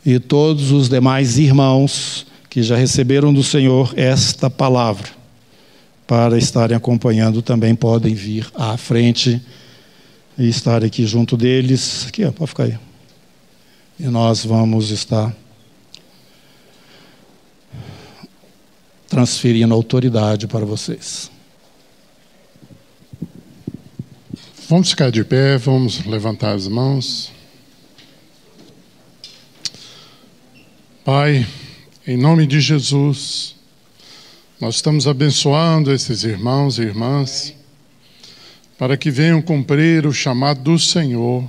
e 0.05 0.19
todos 0.19 0.69
os 0.69 0.87
demais 0.87 1.39
irmãos 1.39 2.27
que 2.51 2.61
já 2.61 2.75
receberam 2.75 3.33
do 3.33 3.41
Senhor 3.41 3.95
esta 3.97 4.47
palavra, 4.47 5.09
para 6.07 6.37
estarem 6.37 6.77
acompanhando 6.77 7.41
também 7.41 7.73
podem 7.73 8.13
vir 8.13 8.49
à 8.53 8.77
frente 8.77 9.41
e 10.37 10.47
estar 10.47 10.83
aqui 10.83 11.05
junto 11.05 11.35
deles. 11.35 12.05
Aqui, 12.07 12.23
ó, 12.23 12.31
pode 12.31 12.49
ficar 12.49 12.63
aí. 12.63 12.77
E 13.99 14.03
nós 14.03 14.45
vamos 14.45 14.91
estar 14.91 15.35
transferindo 19.07 19.73
autoridade 19.73 20.47
para 20.47 20.65
vocês. 20.65 21.31
Vamos 24.67 24.89
ficar 24.89 25.11
de 25.11 25.23
pé, 25.23 25.57
vamos 25.57 26.03
levantar 26.05 26.53
as 26.53 26.67
mãos. 26.67 27.31
Pai, 31.03 31.47
em 32.05 32.17
nome 32.17 32.47
de 32.47 32.59
Jesus, 32.59 33.54
nós 34.59 34.75
estamos 34.75 35.05
abençoando 35.05 35.91
esses 35.91 36.23
irmãos 36.23 36.79
e 36.79 36.83
irmãs 36.83 37.53
para 38.77 38.95
que 38.95 39.11
venham 39.11 39.41
cumprir 39.41 40.05
o 40.05 40.13
chamado 40.13 40.61
do 40.61 40.79
Senhor. 40.79 41.43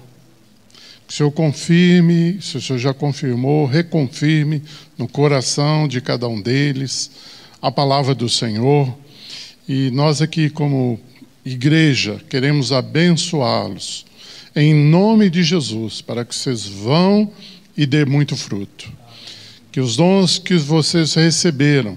Que 1.07 1.15
o 1.15 1.17
Senhor 1.17 1.31
confirme, 1.31 2.39
se 2.43 2.57
o 2.57 2.61
Senhor 2.61 2.79
já 2.81 2.93
confirmou, 2.93 3.65
reconfirme 3.65 4.61
no 4.99 5.07
coração 5.07 5.87
de 5.87 6.01
cada 6.01 6.27
um 6.27 6.41
deles 6.41 7.13
a 7.63 7.71
palavra 7.71 8.13
do 8.13 8.29
Senhor. 8.29 8.93
E 9.69 9.89
nós 9.93 10.21
aqui, 10.21 10.51
como 10.51 10.99
igreja, 11.45 12.21
queremos 12.29 12.73
abençoá-los 12.73 14.05
em 14.55 14.75
nome 14.75 15.31
de 15.31 15.45
Jesus, 15.45 16.01
para 16.01 16.25
que 16.25 16.35
vocês 16.35 16.67
vão 16.67 17.31
e 17.77 17.87
dê 17.87 18.05
muito 18.05 18.35
fruto. 18.35 18.91
Que 19.71 19.79
os 19.79 19.95
dons 19.95 20.39
que 20.39 20.57
vocês 20.57 21.15
receberam 21.15 21.97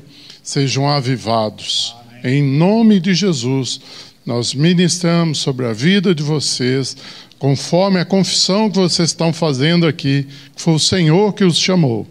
sejam 0.50 0.90
avivados. 0.90 1.96
Em 2.24 2.42
nome 2.42 3.00
de 3.00 3.14
Jesus, 3.14 3.80
nós 4.26 4.56
ministramos 4.56 5.38
sobre 5.38 5.68
a 5.68 5.74
vida 5.74 6.16
de 6.16 6.24
vocês, 6.24 6.98
conforme 7.38 8.00
a 8.00 8.06
confissão 8.06 8.68
que 8.68 8.80
vocês 8.80 9.10
estão 9.10 9.32
fazendo 9.32 9.86
aqui, 9.86 10.26
que 10.56 10.62
foi 10.64 10.74
o 10.74 10.80
Senhor 10.80 11.34
que 11.34 11.44
os 11.44 11.56
chamou. 11.56 12.08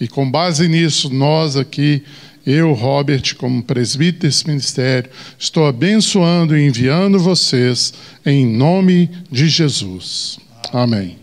E 0.00 0.08
com 0.08 0.28
base 0.28 0.66
nisso, 0.66 1.14
nós 1.14 1.56
aqui 1.56 2.02
eu, 2.44 2.72
Robert, 2.72 3.36
como 3.36 3.62
presbítero 3.62 4.22
desse 4.22 4.48
ministério, 4.48 5.08
estou 5.38 5.64
abençoando 5.64 6.58
e 6.58 6.66
enviando 6.66 7.20
vocês 7.20 7.94
em 8.26 8.44
nome 8.44 9.08
de 9.30 9.48
Jesus. 9.48 10.40
Amém. 10.72 11.19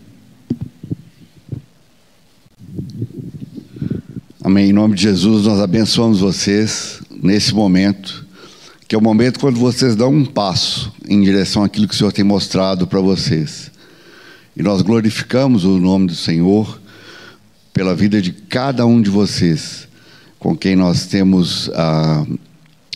Amém. 4.48 4.70
Em 4.70 4.72
nome 4.72 4.94
de 4.94 5.02
Jesus, 5.02 5.44
nós 5.44 5.60
abençoamos 5.60 6.20
vocês 6.20 7.02
nesse 7.22 7.54
momento, 7.54 8.26
que 8.88 8.94
é 8.94 8.98
o 8.98 9.02
momento 9.02 9.38
quando 9.38 9.60
vocês 9.60 9.94
dão 9.94 10.10
um 10.10 10.24
passo 10.24 10.90
em 11.06 11.20
direção 11.20 11.62
àquilo 11.62 11.86
que 11.86 11.92
o 11.92 11.96
Senhor 11.98 12.10
tem 12.12 12.24
mostrado 12.24 12.86
para 12.86 12.98
vocês. 12.98 13.70
E 14.56 14.62
nós 14.62 14.80
glorificamos 14.80 15.66
o 15.66 15.78
nome 15.78 16.06
do 16.06 16.14
Senhor 16.14 16.80
pela 17.74 17.94
vida 17.94 18.22
de 18.22 18.32
cada 18.32 18.86
um 18.86 19.02
de 19.02 19.10
vocês 19.10 19.86
com 20.38 20.56
quem 20.56 20.74
nós 20.74 21.04
temos 21.04 21.70
ah, 21.74 22.24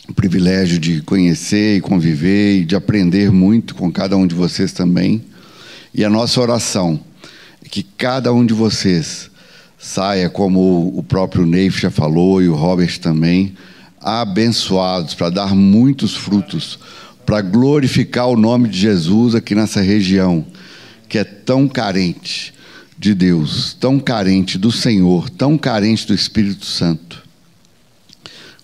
o 0.09 0.13
privilégio 0.13 0.79
de 0.79 1.03
conhecer 1.03 1.77
e 1.77 1.81
conviver 1.81 2.61
e 2.61 2.65
de 2.65 2.75
aprender 2.75 3.31
muito 3.31 3.75
com 3.75 3.91
cada 3.91 4.17
um 4.17 4.25
de 4.25 4.33
vocês 4.33 4.71
também. 4.71 5.23
E 5.93 6.03
a 6.03 6.09
nossa 6.09 6.41
oração 6.41 6.99
é 7.63 7.69
que 7.69 7.83
cada 7.83 8.33
um 8.33 8.43
de 8.43 8.55
vocês 8.55 9.31
saia, 9.83 10.29
como 10.29 10.93
o 10.95 11.03
próprio 11.03 11.45
Neif 11.45 11.81
já 11.81 11.91
falou 11.91 12.41
e 12.41 12.47
o 12.47 12.55
Robert 12.55 12.97
também, 12.99 13.53
abençoados 13.99 15.13
para 15.13 15.29
dar 15.29 15.53
muitos 15.53 16.15
frutos, 16.15 16.79
para 17.25 17.41
glorificar 17.41 18.27
o 18.27 18.37
nome 18.37 18.69
de 18.69 18.79
Jesus 18.79 19.35
aqui 19.35 19.53
nessa 19.53 19.81
região 19.81 20.45
que 21.09 21.17
é 21.17 21.23
tão 21.23 21.67
carente 21.67 22.53
de 22.97 23.13
Deus, 23.13 23.75
tão 23.79 23.99
carente 23.99 24.57
do 24.57 24.71
Senhor, 24.71 25.29
tão 25.29 25.57
carente 25.57 26.07
do 26.07 26.13
Espírito 26.13 26.65
Santo 26.65 27.21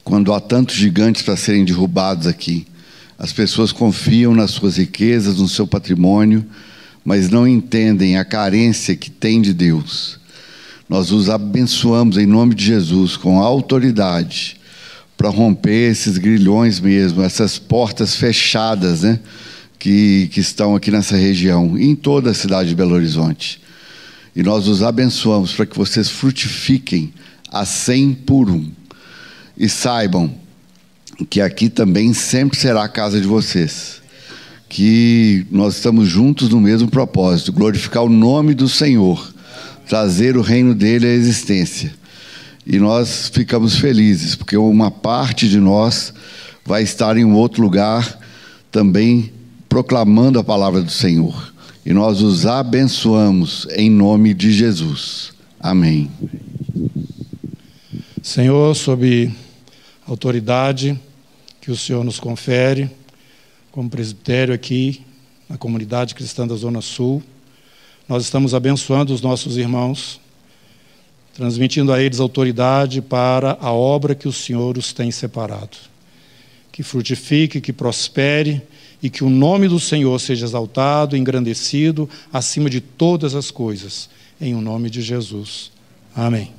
quando 0.10 0.34
há 0.34 0.40
tantos 0.40 0.76
gigantes 0.76 1.22
para 1.22 1.38
serem 1.38 1.64
derrubados 1.64 2.26
aqui. 2.26 2.66
As 3.18 3.32
pessoas 3.32 3.72
confiam 3.72 4.34
nas 4.34 4.50
suas 4.50 4.78
riquezas, 4.78 5.38
no 5.38 5.48
seu 5.48 5.68
patrimônio, 5.68 6.44
mas 7.06 7.30
não 7.30 7.48
entendem 7.48 8.18
a 8.18 8.26
carência 8.26 8.96
que 8.96 9.12
tem 9.12 9.40
de 9.40 9.54
Deus. 9.54 10.19
Nós 10.90 11.12
os 11.12 11.30
abençoamos 11.30 12.18
em 12.18 12.26
nome 12.26 12.56
de 12.56 12.66
Jesus 12.66 13.16
com 13.16 13.40
autoridade 13.40 14.58
para 15.16 15.30
romper 15.30 15.92
esses 15.92 16.18
grilhões 16.18 16.80
mesmo, 16.80 17.22
essas 17.22 17.60
portas 17.60 18.16
fechadas, 18.16 19.04
né? 19.04 19.20
Que, 19.78 20.28
que 20.34 20.40
estão 20.40 20.76
aqui 20.76 20.90
nessa 20.90 21.16
região, 21.16 21.78
em 21.78 21.96
toda 21.96 22.32
a 22.32 22.34
cidade 22.34 22.70
de 22.70 22.76
Belo 22.76 22.96
Horizonte. 22.96 23.62
E 24.36 24.42
nós 24.42 24.68
os 24.68 24.82
abençoamos 24.82 25.54
para 25.54 25.66
que 25.66 25.78
vocês 25.78 26.10
frutifiquem 26.10 27.14
a 27.52 27.66
cem 27.66 28.14
por 28.14 28.50
um 28.50 28.70
e 29.58 29.70
saibam 29.70 30.34
que 31.30 31.40
aqui 31.40 31.70
também 31.70 32.14
sempre 32.14 32.58
será 32.58 32.84
a 32.84 32.90
casa 32.90 33.22
de 33.22 33.28
vocês. 33.28 34.02
Que 34.68 35.46
nós 35.52 35.76
estamos 35.76 36.08
juntos 36.08 36.50
no 36.50 36.60
mesmo 36.60 36.90
propósito, 36.90 37.54
glorificar 37.54 38.04
o 38.04 38.10
nome 38.10 38.54
do 38.54 38.68
Senhor, 38.68 39.34
trazer 39.90 40.38
o 40.38 40.42
reino 40.42 40.76
dele 40.76 41.08
à 41.08 41.10
existência. 41.10 41.92
E 42.64 42.78
nós 42.78 43.28
ficamos 43.34 43.76
felizes, 43.76 44.36
porque 44.36 44.56
uma 44.56 44.92
parte 44.92 45.50
de 45.50 45.60
nós 45.60 46.14
vai 46.64 46.84
estar 46.84 47.18
em 47.18 47.26
um 47.26 47.34
outro 47.34 47.64
lugar 47.64 48.20
também 48.72 49.34
proclamando 49.68 50.38
a 50.38 50.44
palavra 50.44 50.84
do 50.84 50.92
Senhor. 50.92 51.52
E 51.84 51.92
nós 51.92 52.22
os 52.22 52.46
abençoamos 52.46 53.68
em 53.76 53.90
nome 53.90 54.36
de 54.36 54.52
Jesus. 54.52 55.34
Amém. 55.60 56.12
Senhor, 58.22 58.76
sob 58.76 59.34
autoridade 60.06 61.00
que 61.60 61.72
o 61.72 61.76
Senhor 61.76 62.04
nos 62.04 62.20
confere, 62.20 62.92
como 63.72 63.90
presbitério 63.90 64.54
aqui 64.54 65.02
na 65.50 65.58
comunidade 65.58 66.14
cristã 66.14 66.46
da 66.46 66.56
Zona 66.56 66.80
Sul. 66.80 67.24
Nós 68.10 68.24
estamos 68.24 68.56
abençoando 68.56 69.14
os 69.14 69.22
nossos 69.22 69.56
irmãos, 69.56 70.20
transmitindo 71.36 71.94
a 71.94 72.02
eles 72.02 72.20
autoridade 72.20 73.04
para 73.04 73.56
a 73.62 73.72
obra 73.72 74.16
que 74.16 74.28
o 74.28 74.34
Senhor 74.34 74.80
os 74.80 74.92
tem 74.92 75.12
separado. 75.12 75.78
Que 76.72 76.82
frutifique, 76.82 77.62
que 77.62 77.72
prospere 77.72 78.64
e 79.02 79.12
que 79.12 79.24
o 79.24 79.30
nome 79.30 79.68
do 79.68 79.80
Senhor 79.80 80.20
seja 80.20 80.48
exaltado, 80.48 81.16
engrandecido 81.16 82.10
acima 82.34 82.68
de 82.68 82.82
todas 82.82 83.36
as 83.36 83.52
coisas, 83.52 84.10
em 84.42 84.56
o 84.56 84.62
nome 84.62 84.90
de 84.90 85.04
Jesus. 85.04 85.72
Amém. 86.16 86.59